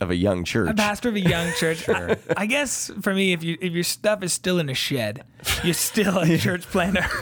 [0.00, 0.70] of a young church.
[0.70, 1.88] a pastor of a young church.
[1.88, 5.24] I, I guess for me, if you if your stuff is still in a shed,
[5.62, 7.04] you're still a church planter.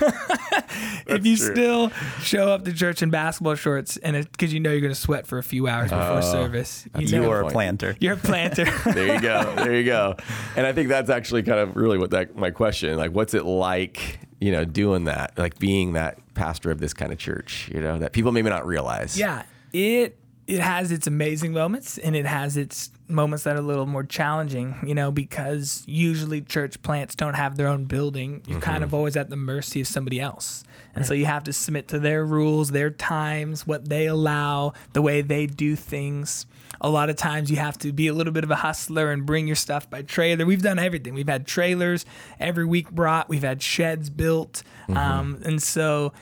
[1.07, 1.55] if you true.
[1.55, 4.99] still show up to church in basketball shorts and because you know you're going to
[5.01, 7.97] sweat for a few hours before oh, service, you know You are a planter.
[8.01, 8.65] you're a planter.
[8.93, 9.55] there you go.
[9.57, 10.17] There you go.
[10.57, 12.97] And I think that's actually kind of really what that my question.
[12.97, 17.13] Like, what's it like, you know, doing that, like being that pastor of this kind
[17.13, 19.19] of church, you know, that people maybe not realize.
[19.19, 20.19] Yeah, it
[20.53, 24.05] it has its amazing moments and it has its moments that are a little more
[24.05, 28.43] challenging, you know, because usually church plants don't have their own building.
[28.47, 30.63] You're kind of always at the mercy of somebody else.
[30.95, 35.01] And so you have to submit to their rules, their times, what they allow, the
[35.01, 36.45] way they do things.
[36.83, 39.25] A lot of times you have to be a little bit of a hustler and
[39.25, 40.45] bring your stuff by trailer.
[40.45, 41.15] We've done everything.
[41.15, 42.05] We've had trailers
[42.39, 43.31] every week brought.
[43.31, 44.65] We've had sheds built.
[44.89, 46.13] Um, and so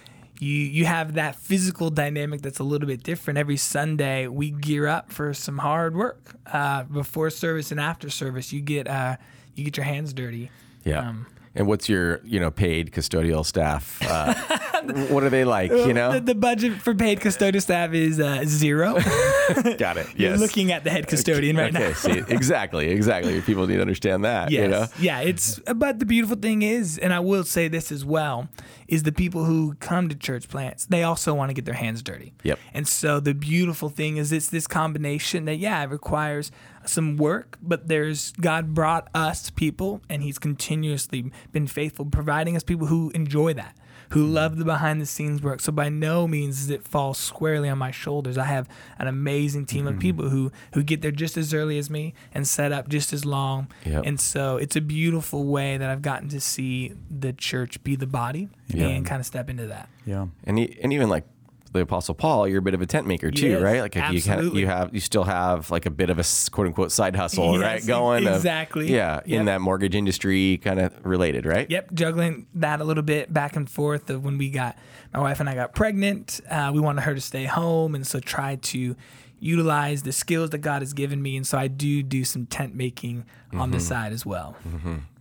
[0.40, 3.38] you you have that physical dynamic that's a little bit different.
[3.38, 6.35] Every Sunday we gear up for some hard work.
[6.46, 9.16] Uh, before service and after service, you get uh,
[9.55, 10.50] you get your hands dirty.
[10.85, 11.00] Yeah.
[11.00, 13.99] Um, and what's your, you know, paid custodial staff?
[14.03, 14.35] Uh,
[15.09, 15.71] what are they like?
[15.71, 18.95] You know, The, the budget for paid custodial staff is uh, zero.
[19.79, 20.07] got it.
[20.17, 20.41] You're Yes.
[20.41, 21.95] looking at the head custodian right okay, now.
[21.95, 23.41] see, exactly, exactly.
[23.41, 24.51] People need to understand that.
[24.51, 24.63] Yes.
[24.63, 28.05] You know, Yeah, it's but the beautiful thing is, and I will say this as
[28.05, 28.49] well,
[28.87, 32.03] is the people who come to church plants, they also want to get their hands
[32.03, 32.33] dirty.
[32.45, 32.59] Yep.
[32.75, 36.51] And so the beautiful thing is it's this combination that yeah, it requires
[36.87, 42.62] some work, but there's God brought us people and he's continuously been faithful providing us
[42.62, 43.77] people who enjoy that.
[44.11, 45.61] Who love the behind the scenes work.
[45.61, 48.37] So by no means does it fall squarely on my shoulders.
[48.37, 50.01] I have an amazing team of mm-hmm.
[50.01, 53.25] people who who get there just as early as me and set up just as
[53.25, 53.69] long.
[53.87, 54.03] Yep.
[54.05, 58.09] And so it's a beautiful way that I've gotten to see the church be the
[58.09, 58.88] body Yeah.
[58.88, 59.88] and kind of step into that.
[60.05, 60.27] Yeah.
[60.43, 61.25] and and even like
[61.73, 63.81] the Apostle Paul, you're a bit of a tent maker too, Yes, right?
[63.81, 66.67] Like if you can, you have you still have like a bit of a quote
[66.67, 67.87] unquote side hustle, Yes, right?
[67.87, 68.93] Going of- exactly.
[68.93, 71.71] yeah, in that mortgage industry, kind of related, right?
[71.71, 74.77] Yep, juggling that a little bit back and forth of when we got
[75.15, 76.41] my wife and I got pregnant.
[76.51, 78.97] Uh, we wanted her to stay home, and so try to
[79.39, 81.37] utilize the skills that God has given me.
[81.37, 83.71] And so I do do some tent making on Mm-hmm.
[83.73, 84.57] the side as well.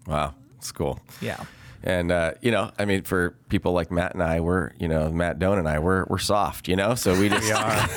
[0.07, 0.99] Wow, it's cool.
[1.21, 1.43] Yeah.
[1.83, 5.09] And uh, you know, I mean, for people like Matt and I, we're you know
[5.11, 6.95] Matt Doan and I, we're we're soft, you know.
[6.95, 7.89] So we just We are.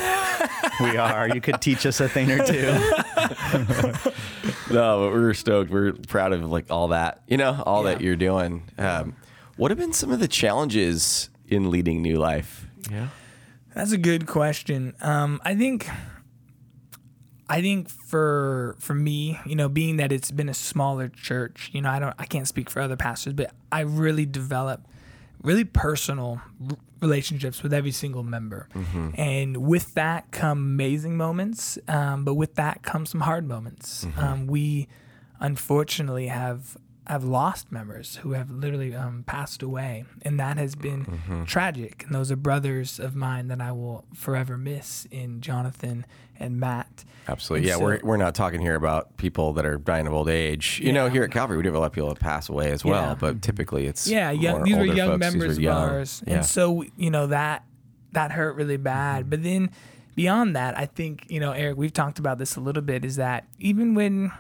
[0.80, 1.28] we are.
[1.34, 2.62] You could teach us a thing or two.
[4.70, 5.70] no, but we're stoked.
[5.70, 8.64] We're proud of like all that, you know, all that you're doing.
[8.78, 9.16] Um,
[9.56, 12.66] what have been some of the challenges in leading New Life?
[12.90, 13.08] Yeah.
[13.74, 14.94] That's a good question.
[15.00, 15.88] Um, I think,
[17.48, 21.82] I think for for me, you know, being that it's been a smaller church, you
[21.82, 24.86] know, I don't, I can't speak for other pastors, but I really developed
[25.42, 26.40] really personal
[27.00, 28.68] relationships with every single member,
[29.16, 34.06] and with that come amazing moments, um, but with that come some hard moments.
[34.16, 34.88] Um, we
[35.40, 36.76] unfortunately have
[37.06, 42.04] have lost members who have literally um, passed away, and that has been tragic.
[42.06, 46.06] And those are brothers of mine that I will forever miss in Jonathan
[46.38, 47.04] and Matt.
[47.28, 47.70] Absolutely.
[47.70, 50.80] And Yeah, we're, we're not talking here about people that are dying of old age.
[50.82, 52.70] You know, here at Calvary, we do have a lot of people that pass away
[52.70, 53.14] as well, Yeah.
[53.18, 55.20] but typically it's Yeah, young, these were young folks.
[55.20, 55.88] Members were of young.
[55.90, 56.34] ours, Yeah.
[56.36, 57.64] and so you know that
[58.12, 59.28] that hurt really bad.
[59.30, 59.70] But then
[60.14, 63.04] beyond that, I think you know, Eric, we've talked about this a little bit.
[63.04, 64.30] Is that even when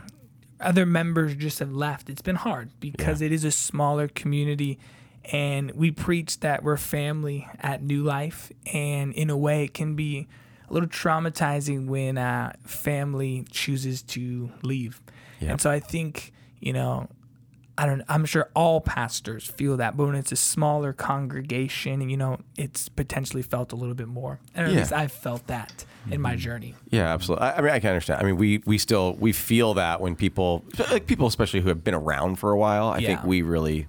[0.62, 4.78] other members just have left, it's been hard because it is a smaller community.
[5.26, 9.94] And we preach that we're family at New Life, and in a way, it can
[9.94, 10.26] be
[10.68, 15.00] a little traumatizing when uh, family chooses to leave.
[15.40, 15.50] Yep.
[15.50, 17.08] And so I think you know
[17.78, 18.02] I don't.
[18.08, 22.88] I'm sure all pastors feel that, but when it's a smaller congregation, you know, it's
[22.90, 24.40] potentially felt a little bit more.
[24.54, 24.78] And at Yeah.
[24.80, 26.74] least I've felt that in my journey.
[26.90, 27.46] Yeah, absolutely.
[27.46, 28.20] I, I mean, I can understand.
[28.20, 31.82] I mean, we we still we feel that when people like people especially who have
[31.82, 32.88] been around for a while.
[32.88, 33.86] I think we really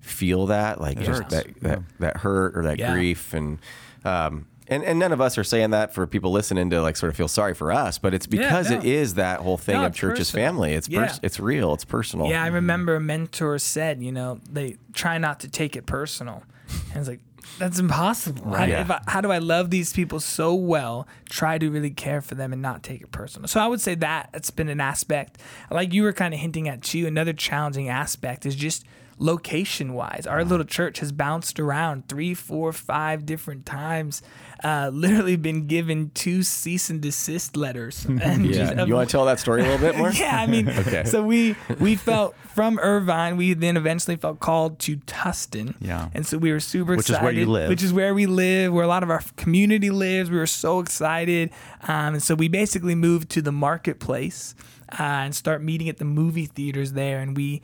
[0.00, 1.30] feel that like just hurts.
[1.30, 2.92] that that that hurt or that Yeah.
[2.92, 3.58] grief and
[4.04, 7.10] um and and none of us are saying that for people listening to like sort
[7.10, 8.78] of feel sorry for us, but it's because no.
[8.78, 10.46] it is that whole thing No, of church's personal.
[10.46, 10.72] family.
[10.72, 11.74] It's pers- it's real.
[11.74, 12.28] It's personal.
[12.28, 16.42] Yeah, I remember a mentor said, you know, they try not to take it personal.
[16.90, 17.20] And it's like,
[17.58, 18.44] that's impossible.
[18.44, 18.60] Right.
[18.60, 19.00] How, yeah.
[19.06, 22.52] I, how do I love these people so well, try to really care for them
[22.52, 23.48] and not take it personal?
[23.48, 25.38] So I would say that it's been an aspect.
[25.70, 28.84] Like you were kind of hinting at too, another challenging aspect is just
[29.18, 30.26] location wise.
[30.26, 34.22] Our little church has bounced around three, four, five different times.
[34.64, 38.06] Uh, literally been given two cease and desist letters.
[38.22, 38.74] And yeah.
[38.74, 40.10] Just, you want to tell that story a little bit more?
[40.12, 41.04] yeah, I mean, okay.
[41.04, 45.74] so we we felt from Irvine, we then eventually felt called to Tustin.
[45.80, 46.08] Yeah.
[46.14, 47.24] And so we were super which excited.
[47.24, 47.68] Which is where you live.
[47.68, 50.30] Which is where we live, where a lot of our community lives.
[50.30, 51.50] We were so excited.
[51.88, 54.54] Um, and so we basically moved to the marketplace
[54.92, 57.20] uh, and start meeting at the movie theaters there.
[57.20, 57.62] And we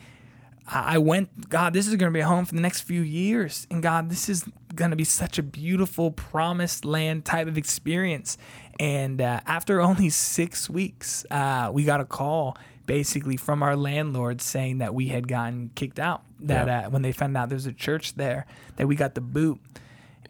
[0.70, 3.66] I went, God, this is going to be a home for the next few years.
[3.70, 8.36] And God, this is going to be such a beautiful, promised land type of experience.
[8.78, 14.40] And uh, after only six weeks, uh, we got a call basically from our landlord
[14.40, 16.22] saying that we had gotten kicked out.
[16.40, 16.86] That yeah.
[16.86, 19.60] uh, when they found out there was a church there, that we got the boot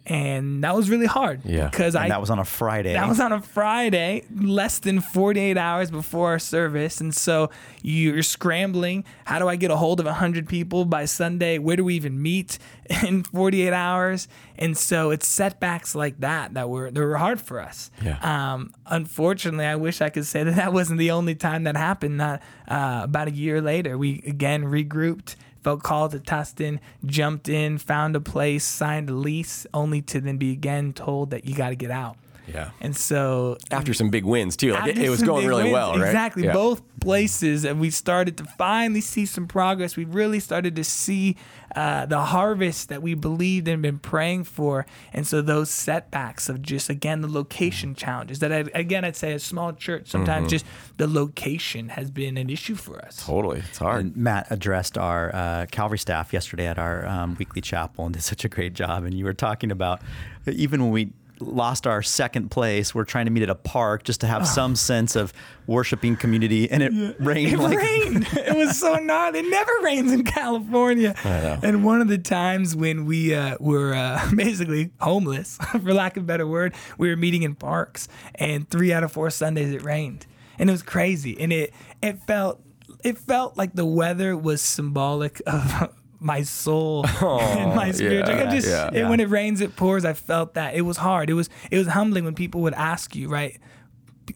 [0.05, 1.41] and that was really hard.
[1.45, 2.93] Yeah, because I that was on a Friday.
[2.93, 7.49] That was on a Friday, less than 48 hours before our service, and so
[7.81, 9.03] you're scrambling.
[9.25, 11.59] How do I get a hold of 100 people by Sunday?
[11.59, 12.57] Where do we even meet
[13.05, 14.27] in 48 hours?
[14.57, 17.91] And so it's setbacks like that that were that were hard for us.
[18.03, 18.17] Yeah.
[18.21, 22.19] Um, unfortunately, I wish I could say that that wasn't the only time that happened.
[22.19, 27.77] That uh, about a year later, we again regrouped felt called to Tustin, jumped in,
[27.77, 31.69] found a place, signed a lease, only to then be again told that you got
[31.69, 32.17] to get out.
[32.53, 32.71] Yeah.
[32.81, 35.97] And so after some big wins too, like it, it, was going really wins, well,
[35.97, 36.07] right?
[36.07, 36.45] Exactly.
[36.45, 36.53] Yeah.
[36.53, 39.95] Both places, and we started to finally see some progress.
[39.95, 41.37] We really started to see
[41.75, 44.85] uh, the harvest that we believed and been praying for.
[45.13, 49.33] And so those setbacks of just again the location challenges that I, again I'd say
[49.33, 50.49] a small church sometimes mm-hmm.
[50.49, 50.65] just
[50.97, 53.25] the location has been an issue for us.
[53.25, 54.05] Totally, it's hard.
[54.05, 58.23] And Matt addressed our uh, Calvary staff yesterday at our um, weekly chapel and did
[58.23, 59.03] such a great job.
[59.03, 60.01] And you were talking about
[60.47, 62.93] even when we lost our second place.
[62.93, 64.45] We're trying to meet at a park just to have oh.
[64.45, 65.33] some sense of
[65.67, 67.11] worshiping community, and it yeah.
[67.19, 67.53] rained.
[67.53, 68.27] It like rained.
[68.33, 69.39] it was so gnarly.
[69.39, 71.15] It never rains in California.
[71.23, 76.23] And one of the times when we uh, were uh, basically homeless, for lack of
[76.23, 79.83] a better word, we were meeting in parks, and three out of four Sundays it
[79.83, 80.25] rained,
[80.57, 82.61] and it was crazy, and it it felt
[83.03, 88.27] it felt like the weather was symbolic of my soul oh, and my spirit.
[88.27, 90.05] Yeah, like just yeah, it, when it rains, it pours.
[90.05, 91.29] I felt that it was hard.
[91.29, 93.57] It was it was humbling when people would ask you, right?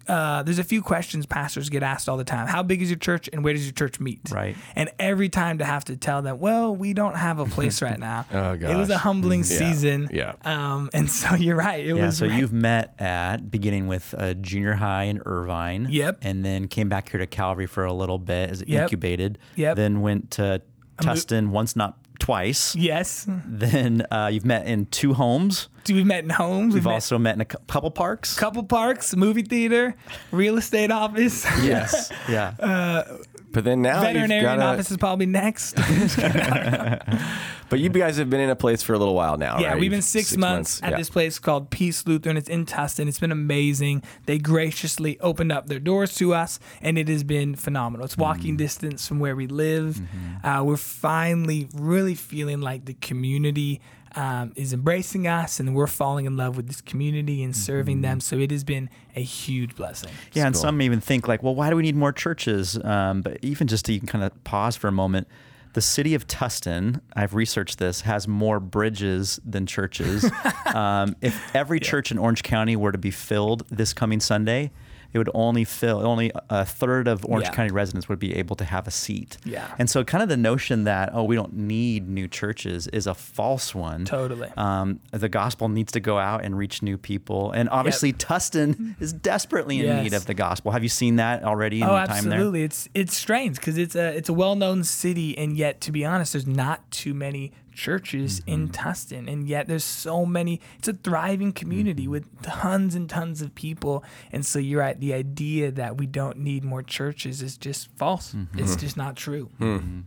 [0.08, 2.48] Uh, there's a few questions pastors get asked all the time.
[2.48, 4.22] How big is your church and where does your church meet?
[4.32, 4.56] Right.
[4.76, 8.00] And every time to have to tell them, well, we don't have a place right
[8.00, 8.26] now.
[8.32, 8.72] oh, gosh.
[8.72, 9.46] It was a humbling yeah.
[9.46, 10.10] season.
[10.12, 10.34] Yeah.
[10.44, 11.86] Um, and so you're right.
[11.86, 12.18] It yeah, was.
[12.18, 12.40] So right.
[12.40, 15.88] you've met at beginning with a junior high in Irvine.
[15.90, 16.20] Yep.
[16.22, 18.84] And then came back here to Calvary for a little bit as it yep.
[18.84, 19.38] incubated.
[19.56, 19.76] Yep.
[19.76, 20.62] Then went to
[20.98, 22.76] Tustin once, not twice.
[22.76, 23.26] Yes.
[23.28, 25.70] Then uh, you've met in two homes.
[25.88, 26.74] We've met in homes.
[26.74, 28.38] We've, We've also met in a couple parks.
[28.38, 29.96] Couple parks, movie theater,
[30.32, 31.44] real estate office.
[31.62, 32.12] Yes.
[32.30, 32.54] yeah.
[32.60, 33.18] Uh,
[33.52, 34.64] but then now veterinarian gotta...
[34.64, 35.78] office is probably next.
[37.74, 39.80] but you guys have been in a place for a little while now, yeah, right?
[39.80, 40.98] we've been six, six months, months, at yeah.
[40.98, 42.38] this place called Peace Lutheran.
[42.38, 43.08] It's in Tustin.
[43.08, 44.04] It's been amazing.
[44.28, 48.06] They graciously opened up their doors to us, and it has been phenomenal.
[48.06, 48.60] It's walking mm.
[48.60, 49.96] distance from where we live.
[49.96, 50.46] Mm-hmm.
[50.46, 53.82] Uh, we're finally really feeling like the community
[54.16, 58.04] um, is embracing us and we're falling in love with this community and serving mm-hmm.
[58.04, 58.20] them.
[58.20, 60.12] So it has been a huge blessing.
[60.34, 62.78] Yeah, and some even think like, well, why do we need more churches?
[62.84, 65.28] Um, but even just to kind of pause for a moment,
[65.74, 70.30] the city of Tustin, I've researched this, has more bridges than churches.
[70.74, 71.90] um, if every yeah.
[71.90, 74.72] church in Orange County were to be filled this coming Sunday,
[75.14, 77.54] it would only fill only a third of Orange yeah.
[77.54, 79.38] County residents would be able to have a seat.
[79.46, 79.74] Yeah.
[79.78, 83.14] And so, kind of the notion that oh, we don't need new churches is a
[83.14, 84.06] false one.
[84.06, 84.50] Totally.
[84.58, 88.18] Um, the gospel needs to go out and reach new people, and obviously yep.
[88.18, 90.04] Tustin is desperately in yes.
[90.04, 90.72] need of the gospel.
[90.72, 91.82] Have you seen that already?
[91.82, 92.60] In oh, your time absolutely.
[92.60, 92.66] There?
[92.66, 96.04] It's it's strange because it's a it's a well known city, and yet to be
[96.04, 98.52] honest, there's not too many churches mm-hmm.
[98.52, 100.60] in Tustin, and yet there's so many.
[100.80, 102.12] It's a thriving community mm-hmm.
[102.12, 105.00] with tons and tons of people, and so you're right.
[105.00, 108.34] The idea that we don't need more churches is just false.
[108.34, 108.60] Mm-hmm.
[108.60, 109.50] It's just not true.
[109.60, 110.02] Mm-hmm.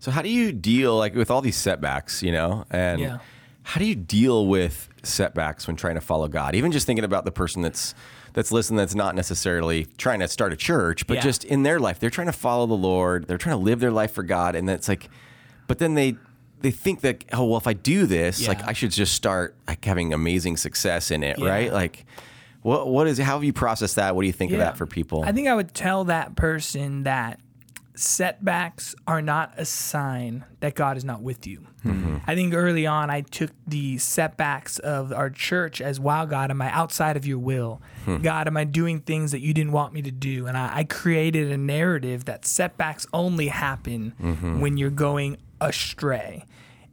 [0.00, 2.22] So how do you deal like with all these setbacks?
[2.22, 3.18] You know, and yeah.
[3.62, 6.54] how do you deal with setbacks when trying to follow God?
[6.54, 7.94] Even just thinking about the person that's
[8.32, 11.22] that's listening that's not necessarily trying to start a church, but yeah.
[11.22, 13.26] just in their life, they're trying to follow the Lord.
[13.26, 15.08] They're trying to live their life for God, and that's like,
[15.66, 16.16] but then they
[16.60, 18.48] they think that oh well if I do this yeah.
[18.48, 21.48] like I should just start like having amazing success in it yeah.
[21.48, 22.06] right like
[22.62, 24.58] what what is how have you processed that what do you think yeah.
[24.58, 27.40] of that for people I think I would tell that person that
[27.98, 31.66] setbacks are not a sign that God is not with you.
[31.84, 32.18] Mm-hmm.
[32.26, 36.62] I think early on I took the setbacks of our church as wow, God, am
[36.62, 37.82] I outside of your will?
[38.04, 38.18] Hmm.
[38.18, 40.46] God, am I doing things that you didn't want me to do?
[40.46, 44.60] And I, I created a narrative that setbacks only happen mm-hmm.
[44.60, 46.44] when you're going astray.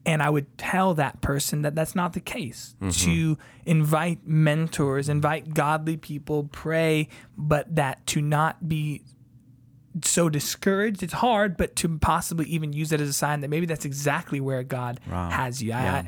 [0.06, 2.76] And I would tell that person that that's not the case.
[2.80, 2.90] Mm-hmm.
[2.90, 9.02] To invite mentors, invite godly people, pray, but that to not be
[10.04, 11.02] so discouraged.
[11.02, 14.40] It's hard, but to possibly even use it as a sign that maybe that's exactly
[14.40, 15.30] where God wow.
[15.30, 15.70] has you.
[15.70, 16.04] Yeah.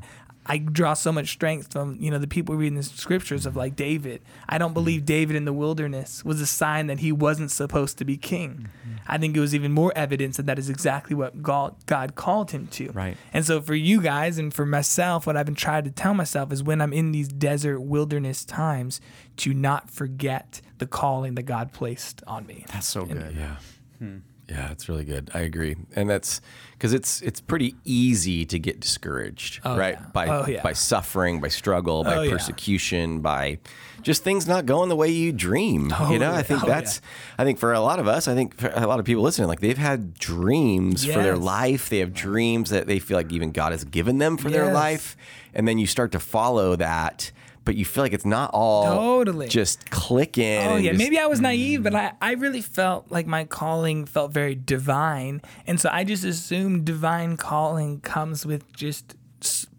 [0.47, 3.55] I, I draw so much strength from you know the people reading the scriptures of
[3.55, 4.21] like David.
[4.47, 8.05] I don't believe David in the wilderness was a sign that he wasn't supposed to
[8.05, 8.69] be king.
[8.69, 8.95] Mm-hmm.
[9.07, 12.51] I think it was even more evidence that that is exactly what God, God called
[12.51, 12.91] him to.
[12.91, 13.17] Right.
[13.33, 16.51] And so for you guys and for myself, what I've been trying to tell myself
[16.51, 18.99] is when I'm in these desert wilderness times,
[19.37, 22.65] to not forget the calling that God placed on me.
[22.73, 23.17] That's so good.
[23.17, 23.55] And, yeah.
[23.99, 24.17] Hmm.
[24.49, 25.29] Yeah, it's really good.
[25.33, 26.39] I agree, and that's
[26.71, 29.97] because it's it's pretty easy to get discouraged, oh, right?
[29.99, 30.05] Yeah.
[30.13, 30.61] By oh, yeah.
[30.61, 33.19] by suffering, by struggle, by oh, persecution, yeah.
[33.19, 33.59] by
[34.03, 35.93] just things not going the way you dream.
[36.09, 37.01] you know, I think oh, that's
[37.37, 39.49] I think for a lot of us, I think for a lot of people listening,
[39.49, 41.13] like they've had dreams yes.
[41.13, 41.89] for their life.
[41.89, 44.55] They have dreams that they feel like even God has given them for yes.
[44.55, 45.17] their life,
[45.53, 47.31] and then you start to follow that
[47.67, 49.49] but you feel like it's not all totally.
[49.49, 50.65] just clicking.
[50.65, 51.97] Oh yeah, just, maybe I was naive, but mm.
[51.97, 56.85] I, I really felt like my calling felt very divine, and so I just assumed
[56.85, 59.17] divine calling comes with just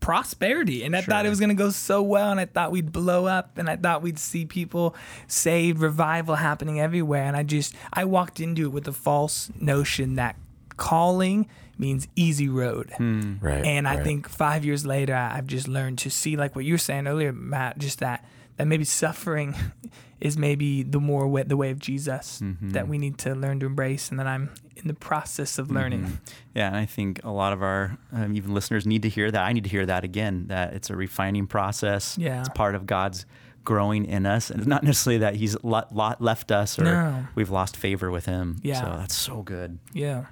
[0.01, 0.85] prosperity.
[0.85, 1.13] And i sure.
[1.13, 3.69] thought it was going to go so well and i thought we'd blow up and
[3.69, 4.95] i thought we'd see people
[5.27, 7.25] saved revival happening everywhere.
[7.25, 10.37] And i just i walked into it with a false notion that
[10.77, 12.93] calling means easy road.
[12.97, 13.37] Hmm.
[13.41, 13.65] Right.
[13.65, 14.05] And I right.
[14.05, 17.33] think five years later, I've just learned to see, like what you were saying earlier,
[17.33, 18.25] Matt, just that
[18.57, 19.55] that maybe suffering
[20.21, 22.71] is maybe the more way, the way of Jesus mm-hmm.
[22.71, 26.03] that we need to learn to embrace, and that I'm in the process of learning.
[26.03, 26.15] Mm-hmm.
[26.55, 29.43] Yeah, and I think a lot of our um, even listeners need to hear that.
[29.43, 30.47] I need to hear that again.
[30.49, 32.19] That it's a refining process.
[32.19, 33.27] Yeah, it's part of God's
[33.65, 37.27] growing in us, and it's not necessarily that He's lot left us or no.
[37.35, 38.59] we've lost favor with Him.
[38.63, 39.79] Yeah, so that's so good.
[39.93, 40.27] Yeah.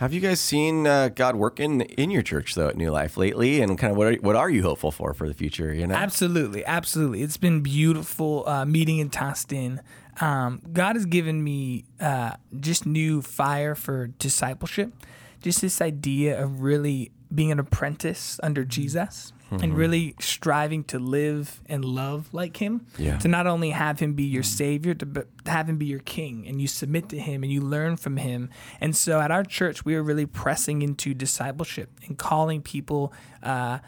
[0.00, 3.60] Have you guys seen uh, God working in your church though at New Life lately,
[3.60, 5.74] and kind of what are, what are you hopeful for for the future?
[5.74, 7.20] You know, absolutely, absolutely.
[7.20, 9.80] It's been beautiful uh, meeting in Tustin.
[10.22, 14.94] Um, God has given me uh, just new fire for discipleship,
[15.42, 19.62] just this idea of really being an apprentice under Jesus mm-hmm.
[19.62, 22.86] and really striving to live and love like him.
[22.98, 23.18] Yeah.
[23.18, 26.60] To not only have him be your savior, to have him be your king and
[26.60, 28.50] you submit to him and you learn from him.
[28.80, 33.78] And so at our church, we are really pressing into discipleship and calling people uh,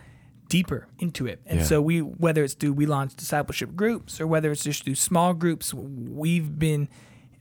[0.48, 1.40] deeper into it.
[1.46, 1.66] And yeah.
[1.66, 5.34] so we, whether it's through we launch discipleship groups or whether it's just through small
[5.34, 6.88] groups, we've been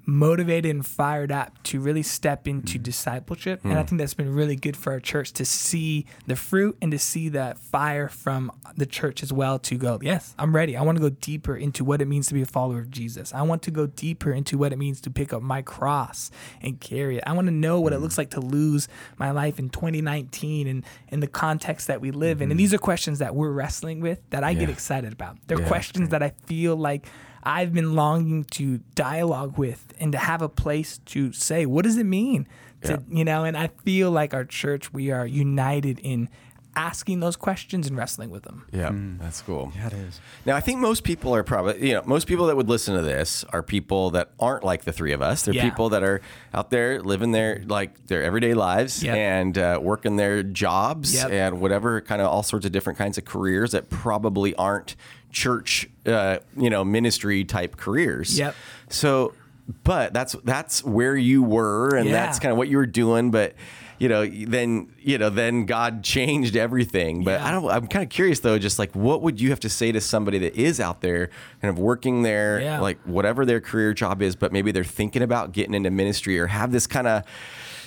[0.06, 2.84] motivated and fired up to really step into mm.
[2.84, 3.62] discipleship.
[3.62, 3.72] Mm.
[3.72, 3.90] And I mm.
[3.90, 7.30] think that's been really good for our church to see the fruit and to see
[7.30, 10.76] that fire from the church as well to go, yes, I'm ready.
[10.76, 13.34] I want to go deeper into what it means to be a follower of Jesus.
[13.34, 16.80] I want to go deeper into what it means to pick up my cross and
[16.80, 17.24] carry it.
[17.26, 17.98] I want to know what mm.
[17.98, 18.88] it looks like to lose
[19.18, 22.46] my life in 2019 and in the context that we live in.
[22.46, 22.58] And mm-hmm.
[22.58, 24.62] these are questions that we're wrestling with that I yeah.
[24.62, 25.38] get excited about.
[25.48, 27.06] They're yeah, questions that I feel like
[27.44, 31.98] I've been longing to dialogue with and to have a place to say, what does
[31.98, 32.48] it mean?
[32.84, 33.18] To, yeah.
[33.18, 36.30] You know, and I feel like our church, we are united in
[36.76, 38.66] asking those questions and wrestling with them.
[38.72, 39.20] Yeah, mm.
[39.20, 39.74] that's cool.
[39.76, 40.22] Yeah, it is.
[40.46, 43.02] Now, I think most people are probably, you know, most people that would listen to
[43.02, 45.44] this are people that aren't like the three of us.
[45.44, 45.70] They're yeah.
[45.70, 46.22] people that are
[46.54, 49.16] out there living their like their everyday lives yep.
[49.16, 51.30] and uh, working their jobs yep.
[51.30, 54.96] and whatever kind of all sorts of different kinds of careers that probably aren't
[55.32, 58.38] church, uh, you know, ministry type careers.
[58.38, 58.56] Yep.
[58.90, 59.34] So,
[59.84, 62.14] but that's that's where you were, and yeah.
[62.14, 63.32] that's kind of what you were doing.
[63.32, 63.56] But
[64.00, 67.24] you know, then you know, then God changed everything.
[67.24, 67.48] But yeah.
[67.48, 67.70] I don't.
[67.70, 70.40] I'm kind of curious though, just like what would you have to say to somebody
[70.40, 71.30] that is out there,
[71.62, 72.80] kind of working there, yeah.
[72.80, 76.48] like whatever their career job is, but maybe they're thinking about getting into ministry or
[76.48, 77.24] have this kind of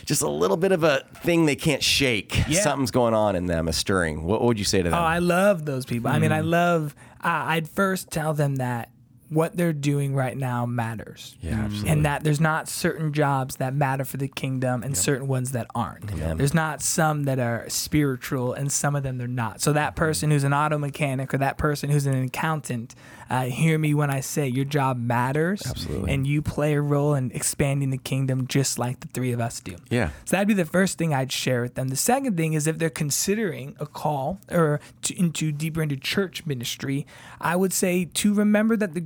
[0.05, 2.47] just a little bit of a thing they can't shake.
[2.49, 2.61] Yeah.
[2.61, 4.25] Something's going on in them, a stirring.
[4.25, 4.99] What, would you say to them?
[4.99, 6.11] Oh, I love those people.
[6.11, 6.15] Mm.
[6.15, 6.51] I mean, I mm.
[6.51, 6.95] love.
[7.25, 8.91] I'd first tell them that
[9.35, 11.37] what they're doing right now matters.
[11.41, 11.91] Yeah, absolutely.
[11.91, 15.03] And that there's not certain jobs that matter for the kingdom and yep.
[15.03, 16.13] certain ones that aren't.
[16.13, 16.37] Amen.
[16.37, 19.61] There's not some that are spiritual and some of them they're not.
[19.61, 22.95] So that person who's an auto mechanic or that person who's an accountant
[23.31, 25.63] uh, hear me when I say your job matters.
[25.67, 26.13] Absolutely.
[26.13, 29.61] And you play a role in expanding the kingdom just like the three of us
[29.61, 29.77] do.
[29.91, 30.11] Yeah.
[30.25, 31.89] So that'd be the first thing I'd share with them.
[31.89, 36.47] The second thing is if they're considering a call or to, into deeper into church
[36.47, 37.07] ministry,
[37.41, 39.01] I would say to remember that the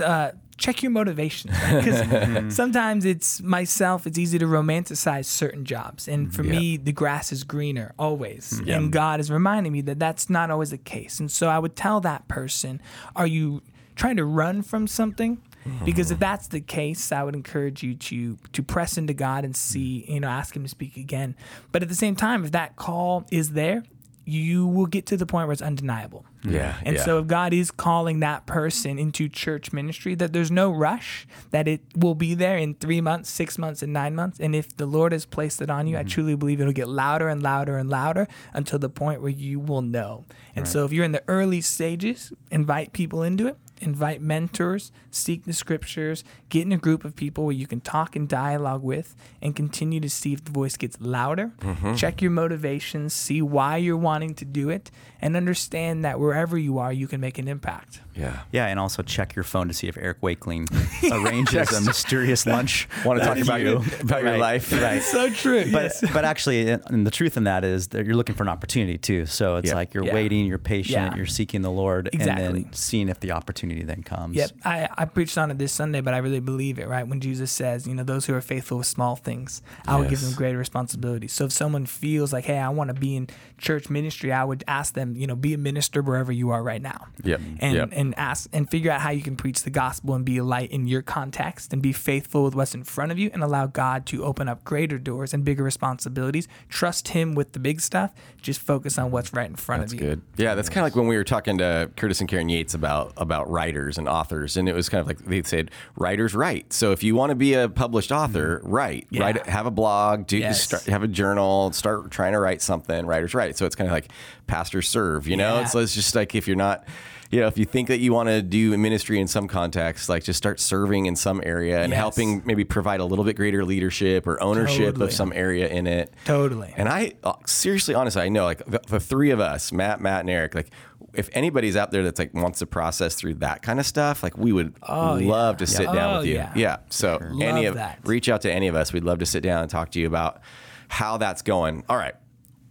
[0.00, 1.50] uh, check your motivation.
[1.50, 6.58] because sometimes it's myself it's easy to romanticize certain jobs and for yeah.
[6.58, 8.76] me the grass is greener always yeah.
[8.76, 11.76] and god is reminding me that that's not always the case and so i would
[11.76, 12.80] tell that person
[13.14, 13.62] are you
[13.94, 15.40] trying to run from something
[15.84, 19.56] because if that's the case, I would encourage you to to press into God and
[19.56, 21.34] see, you know, ask Him to speak again.
[21.72, 23.84] But at the same time, if that call is there,
[24.28, 26.26] you will get to the point where it's undeniable.
[26.42, 26.76] Yeah.
[26.82, 27.04] And yeah.
[27.04, 31.68] so if God is calling that person into church ministry, that there's no rush, that
[31.68, 34.40] it will be there in three months, six months, and nine months.
[34.40, 36.06] And if the Lord has placed it on you, mm-hmm.
[36.06, 39.60] I truly believe it'll get louder and louder and louder until the point where you
[39.60, 40.24] will know.
[40.56, 40.72] And right.
[40.72, 45.52] so if you're in the early stages, invite people into it invite mentors, seek the
[45.52, 49.54] scriptures, get in a group of people where you can talk and dialogue with, and
[49.54, 51.52] continue to see if the voice gets louder.
[51.60, 51.94] Mm-hmm.
[51.94, 56.78] Check your motivations, see why you're wanting to do it, and understand that wherever you
[56.78, 58.00] are, you can make an impact.
[58.16, 58.40] Yeah.
[58.52, 60.66] Yeah, and also check your phone to see if Eric Wakeling
[61.12, 62.88] arranges a mysterious lunch.
[63.04, 63.66] Want to talk about you.
[63.66, 64.24] your about right.
[64.24, 64.72] your life?
[64.72, 65.02] Right.
[65.02, 65.70] so true.
[65.70, 66.04] But yes.
[66.12, 69.26] but actually, and the truth in that is that you're looking for an opportunity too.
[69.26, 70.14] So it's like you're yeah.
[70.14, 71.16] waiting, you're patient, yeah.
[71.16, 72.44] you're seeking the Lord, exactly.
[72.44, 74.36] and then seeing if the opportunity then comes.
[74.36, 74.50] Yep.
[74.64, 76.88] I, I preached on it this Sunday, but I really believe it.
[76.88, 80.00] Right when Jesus says, you know, those who are faithful with small things, I yes.
[80.00, 81.28] will give them greater responsibility.
[81.28, 84.64] So if someone feels like, hey, I want to be in church ministry, I would
[84.68, 87.06] ask them, you know, be a minister wherever you are right now.
[87.24, 87.40] Yep.
[87.60, 87.88] And yep.
[87.92, 90.70] and ask and figure out how you can preach the gospel and be a light
[90.70, 94.06] in your context and be faithful with what's in front of you and allow God
[94.06, 96.48] to open up greater doors and bigger responsibilities.
[96.68, 98.12] Trust Him with the big stuff.
[98.40, 100.06] Just focus on what's right in front that's of you.
[100.06, 100.42] That's good.
[100.42, 103.12] Yeah, that's kind of like when we were talking to Curtis and Karen Yates about
[103.16, 106.72] about writers and authors, and it was kind of like they said, writers write.
[106.72, 108.70] So if you want to be a published author, mm-hmm.
[108.70, 109.22] write, yeah.
[109.22, 110.62] write, have a blog, do yes.
[110.62, 113.06] start, have a journal, start trying to write something.
[113.06, 113.56] Writers write.
[113.56, 114.10] So it's kind of like
[114.46, 115.26] pastors serve.
[115.26, 115.62] You know, yeah.
[115.62, 116.84] it's, it's just like if you're not
[117.30, 120.24] you know, if you think that you want to do ministry in some context, like
[120.24, 121.98] just start serving in some area and yes.
[121.98, 125.06] helping maybe provide a little bit greater leadership or ownership totally.
[125.06, 126.12] of some area in it.
[126.24, 126.72] Totally.
[126.76, 130.20] And I uh, seriously, honestly, I know like the, the, three of us, Matt, Matt,
[130.20, 130.70] and Eric, like
[131.14, 134.36] if anybody's out there that's like wants to process through that kind of stuff, like
[134.36, 135.58] we would oh, love yeah.
[135.58, 135.92] to sit yeah.
[135.92, 136.34] down oh, with you.
[136.34, 136.52] Yeah.
[136.54, 136.76] yeah.
[136.90, 137.30] So sure.
[137.42, 138.00] any love of that.
[138.04, 138.92] reach out to any of us.
[138.92, 140.40] We'd love to sit down and talk to you about
[140.88, 141.82] how that's going.
[141.88, 142.14] All right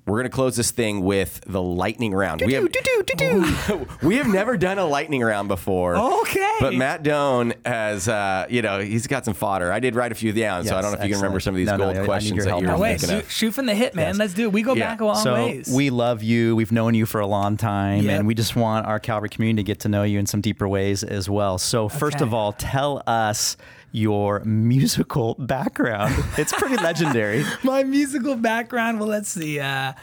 [0.05, 2.41] we're going to close this thing with the lightning round.
[2.45, 2.63] We have,
[4.03, 5.95] we have never done a lightning round before.
[5.95, 6.57] Okay.
[6.59, 9.71] But Matt Doan has, uh, you know, he's got some fodder.
[9.71, 11.39] I did write a few down, yes, so I don't know if you can remember
[11.39, 13.73] some of these no, gold no, questions that you're no, wait, shoot, shoot, from the
[13.73, 14.09] hip, man.
[14.09, 14.17] Yes.
[14.17, 14.53] Let's do it.
[14.53, 14.91] We go yeah.
[14.91, 15.71] back a long so ways.
[15.73, 16.55] We love you.
[16.55, 18.19] We've known you for a long time, yep.
[18.19, 20.67] and we just want our Calvary community to get to know you in some deeper
[20.67, 21.57] ways as well.
[21.57, 22.25] So, first okay.
[22.25, 23.57] of all, tell us
[23.95, 26.13] your musical background.
[26.37, 27.45] It's pretty legendary.
[27.63, 28.99] My musical background.
[28.99, 29.59] Well, let's see.
[29.59, 29.93] Uh,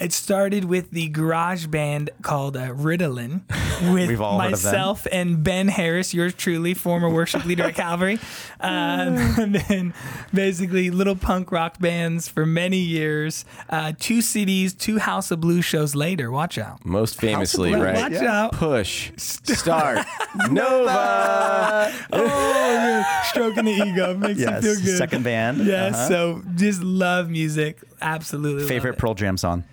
[0.00, 3.42] it started with the garage band called uh, Ritalin
[3.92, 8.18] with myself and Ben Harris, yours truly, former worship leader at Calvary.
[8.60, 9.94] Um, and then
[10.32, 13.44] basically little punk rock bands for many years.
[13.68, 16.30] Uh, two CDs, two House of Blues shows later.
[16.30, 16.84] Watch out.
[16.84, 17.96] Most famously, right?
[17.96, 18.44] Watch yeah.
[18.44, 18.52] out.
[18.52, 19.12] Push.
[19.16, 20.06] Start.
[20.50, 21.92] Nova.
[22.12, 24.16] oh, stroking the ego.
[24.16, 24.62] Makes yes.
[24.62, 24.98] you feel good.
[24.98, 25.58] Second band.
[25.66, 26.08] Yeah, uh-huh.
[26.08, 27.78] so just love music.
[28.00, 28.66] Absolutely.
[28.66, 29.64] Favorite Pearl Jam song?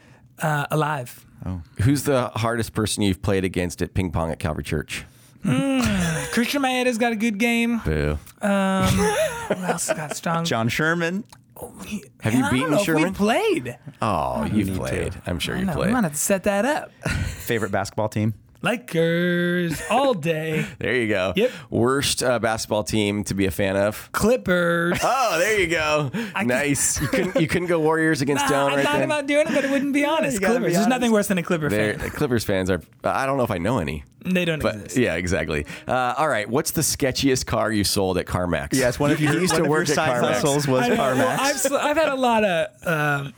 [0.43, 1.25] Uh, alive.
[1.45, 1.61] Oh.
[1.81, 5.05] Who's the hardest person you've played against at ping pong at Calvary Church?
[5.43, 7.79] Mm, Christian Maeda's got a good game.
[7.83, 8.17] Boo.
[8.41, 10.45] Um, who else got strong?
[10.45, 11.25] John Sherman.
[11.61, 11.73] Oh,
[12.21, 13.03] have you beaten Sherman?
[13.03, 13.77] We played.
[14.01, 15.13] Oh, you've played.
[15.13, 15.21] To.
[15.25, 15.87] I'm sure you played.
[15.87, 16.91] I'm gonna have to set that up.
[17.03, 18.33] Favorite basketball team?
[18.63, 20.65] Lakers all day.
[20.79, 21.33] there you go.
[21.35, 21.51] Yep.
[21.69, 24.09] Worst uh, basketball team to be a fan of?
[24.11, 24.99] Clippers.
[25.15, 26.11] Oh, there you go.
[26.33, 27.01] I nice.
[27.01, 29.03] you couldn't you couldn't go Warriors against nah, I right thought then?
[29.03, 30.37] about doing it, but it wouldn't be honest.
[30.37, 30.53] Clippers.
[30.53, 30.75] Be honest.
[30.75, 31.99] There's nothing worse than a Clipper fan.
[32.11, 32.81] Clippers fans are.
[33.03, 34.03] I don't know if I know any.
[34.25, 34.97] They don't but, exist.
[34.97, 35.65] Yeah, exactly.
[35.87, 36.49] Uh, all right.
[36.49, 38.69] What's the sketchiest car you sold at CarMax?
[38.73, 40.43] Yes, one of you used to work at CarMax.
[40.43, 40.97] Was CarMax.
[40.97, 42.87] Well, I've, I've, had a lot of.
[42.87, 43.33] Um,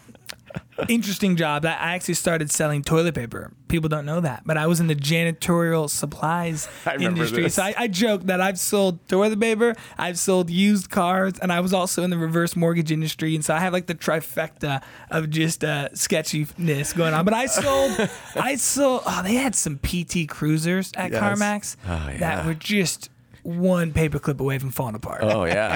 [0.87, 1.65] interesting job.
[1.65, 3.51] I actually started selling toilet paper.
[3.67, 6.67] People don't know that, but I was in the janitorial supplies
[6.99, 7.43] industry.
[7.43, 7.55] This.
[7.55, 11.59] So I, I joke that I've sold toilet paper, I've sold used cars, and I
[11.59, 13.35] was also in the reverse mortgage industry.
[13.35, 17.25] And so I have like the trifecta of just uh, sketchiness going on.
[17.25, 19.01] But I sold, I sold.
[19.05, 21.21] Oh, they had some PT Cruisers at yes.
[21.21, 22.17] CarMax oh, yeah.
[22.17, 23.09] that were just
[23.45, 25.21] one paperclip away from falling apart.
[25.23, 25.75] Oh yeah,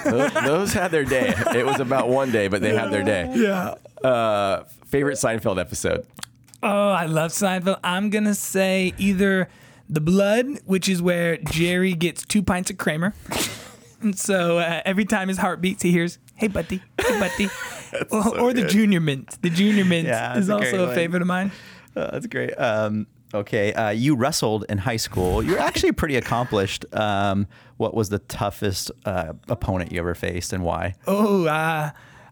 [0.04, 1.34] those, those, had their day.
[1.54, 3.32] It was about one day, but they had their day.
[3.34, 3.74] Yeah.
[4.08, 6.06] Uh, favorite Seinfeld episode?
[6.62, 7.80] Oh, I love Seinfeld.
[7.82, 9.48] I'm gonna say either
[9.88, 13.12] the blood, which is where Jerry gets two pints of Kramer.
[14.00, 17.46] And so uh, every time his heart beats, he hears, "Hey, buddy, hey, buddy,"
[18.10, 19.36] or, so or the Junior Mint.
[19.42, 21.50] The Junior Mint yeah, is also a favorite of mine.
[21.94, 22.54] Uh, that's great.
[22.54, 25.42] Um, Okay, uh, you wrestled in high school.
[25.42, 26.84] You're actually pretty accomplished.
[26.92, 30.94] Um, what was the toughest uh, opponent you ever faced, and why?
[31.06, 31.90] Oh, uh,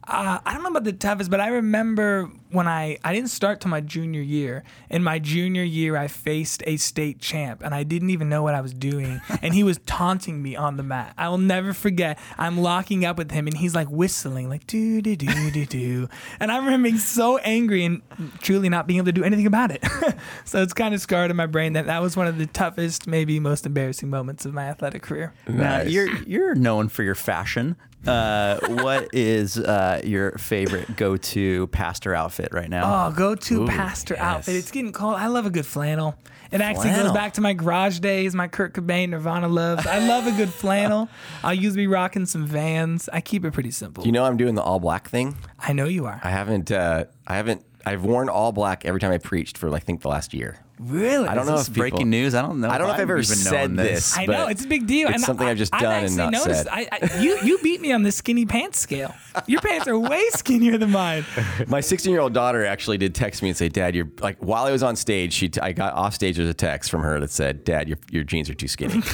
[0.08, 3.60] uh, I don't know about the toughest, but I remember when I I didn't start
[3.60, 4.64] till my junior year.
[4.88, 8.54] In my junior year, I faced a state champ, and I didn't even know what
[8.54, 11.12] I was doing, and he was taunting me on the mat.
[11.18, 12.18] I will never forget.
[12.38, 16.08] I'm locking up with him, and he's like whistling, like do do do do do,
[16.40, 18.00] and I remember being so angry and
[18.40, 19.84] truly not being able to do anything about it.
[20.44, 23.06] so it's kind of scarred in my brain that that was one of the toughest,
[23.06, 25.34] maybe most embarrassing moments of my athletic career.
[25.46, 25.56] Nice.
[25.56, 27.76] Now you're you're known for your fashion.
[28.06, 33.08] Uh, what is uh, your favorite go-to pastor outfit right now?
[33.08, 34.22] Oh, go-to Ooh, pastor yes.
[34.22, 34.56] outfit.
[34.56, 35.16] It's getting cold.
[35.16, 36.14] I love a good flannel.
[36.50, 37.06] It actually flannel.
[37.06, 39.86] goes back to my garage days, my Kurt Cobain Nirvana loves.
[39.86, 41.08] I love a good flannel.
[41.44, 43.08] I'll usually be rocking some Vans.
[43.12, 44.06] I keep it pretty simple.
[44.06, 45.36] You know, I'm doing the all black thing.
[45.58, 46.20] I know you are.
[46.24, 46.70] I haven't.
[46.72, 47.64] Uh, I haven't.
[47.84, 50.58] I've worn all black every time I preached for, I think, the last year.
[50.78, 51.28] Really?
[51.28, 52.34] I don't know if people, breaking news.
[52.34, 52.68] I don't know.
[52.68, 54.16] I don't know if I've, ever said this.
[54.16, 55.08] I know it's a big deal.
[55.08, 56.68] It's and something I, have just done I've and not noticed, said.
[56.70, 59.14] I, I, you you beat me on the skinny pants scale.
[59.46, 61.24] Your pants are way skinnier than mine.
[61.66, 64.66] My 16 year old daughter actually did text me and say, "Dad, you're like." While
[64.66, 66.36] I was on stage, she t- I got off stage.
[66.36, 69.02] There's a text from her that said, "Dad, your your jeans are too skinny."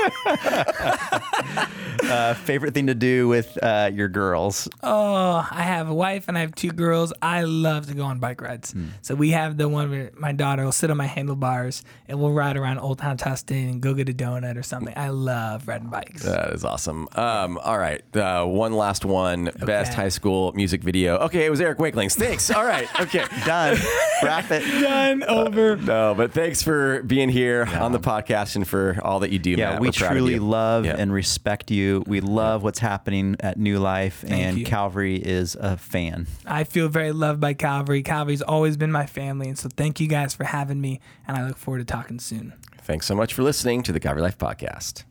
[2.04, 4.68] uh, favorite thing to do with uh, your girls?
[4.82, 7.12] Oh, I have a wife and I have two girls.
[7.22, 8.72] I love to go on bike rides.
[8.74, 8.90] Mm.
[9.02, 12.32] So we have the one where my daughter will sit on my handlebars and we'll
[12.32, 14.94] ride around Old Town Tustin and go get a donut or something.
[14.96, 16.22] I love riding bikes.
[16.22, 17.08] That is awesome.
[17.12, 19.48] Um, all right, uh, one last one.
[19.48, 19.66] Okay.
[19.66, 21.16] Best high school music video.
[21.18, 22.14] Okay, it was Eric Wakelings.
[22.14, 22.50] Thanks.
[22.50, 22.88] All right.
[23.00, 23.76] Okay, done.
[24.22, 24.62] Wrap it.
[24.80, 25.22] Done.
[25.24, 25.76] Over.
[25.76, 29.50] no, but thanks for being here on the podcast and for all that you do.
[29.50, 29.80] Yeah, Matt.
[29.80, 31.89] we We're truly love and respect you.
[31.98, 34.64] We love what's happening at New Life, Thank and you.
[34.64, 36.26] Calvary is a fan.
[36.46, 38.02] I feel very loved by Calvary.
[38.02, 41.46] Calvary's always been my family, and so thank you guys for having me, and I
[41.46, 42.52] look forward to talking soon.
[42.82, 45.04] Thanks so much for listening to the Calvary Life Podcast.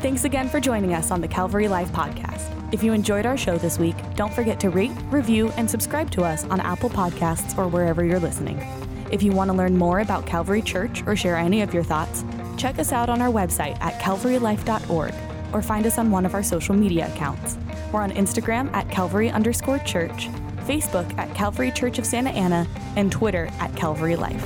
[0.00, 2.48] Thanks again for joining us on the Calvary Life Podcast.
[2.72, 6.22] If you enjoyed our show this week, don't forget to rate, review, and subscribe to
[6.22, 8.58] us on Apple Podcasts or wherever you're listening.
[9.10, 12.24] If you want to learn more about Calvary Church or share any of your thoughts,
[12.56, 15.14] check us out on our website at calvarylife.org
[15.52, 17.56] or find us on one of our social media accounts.
[17.92, 20.28] We're on Instagram at Calvary underscore church,
[20.66, 24.44] Facebook at Calvary Church of Santa Ana, and Twitter at Calvary Life.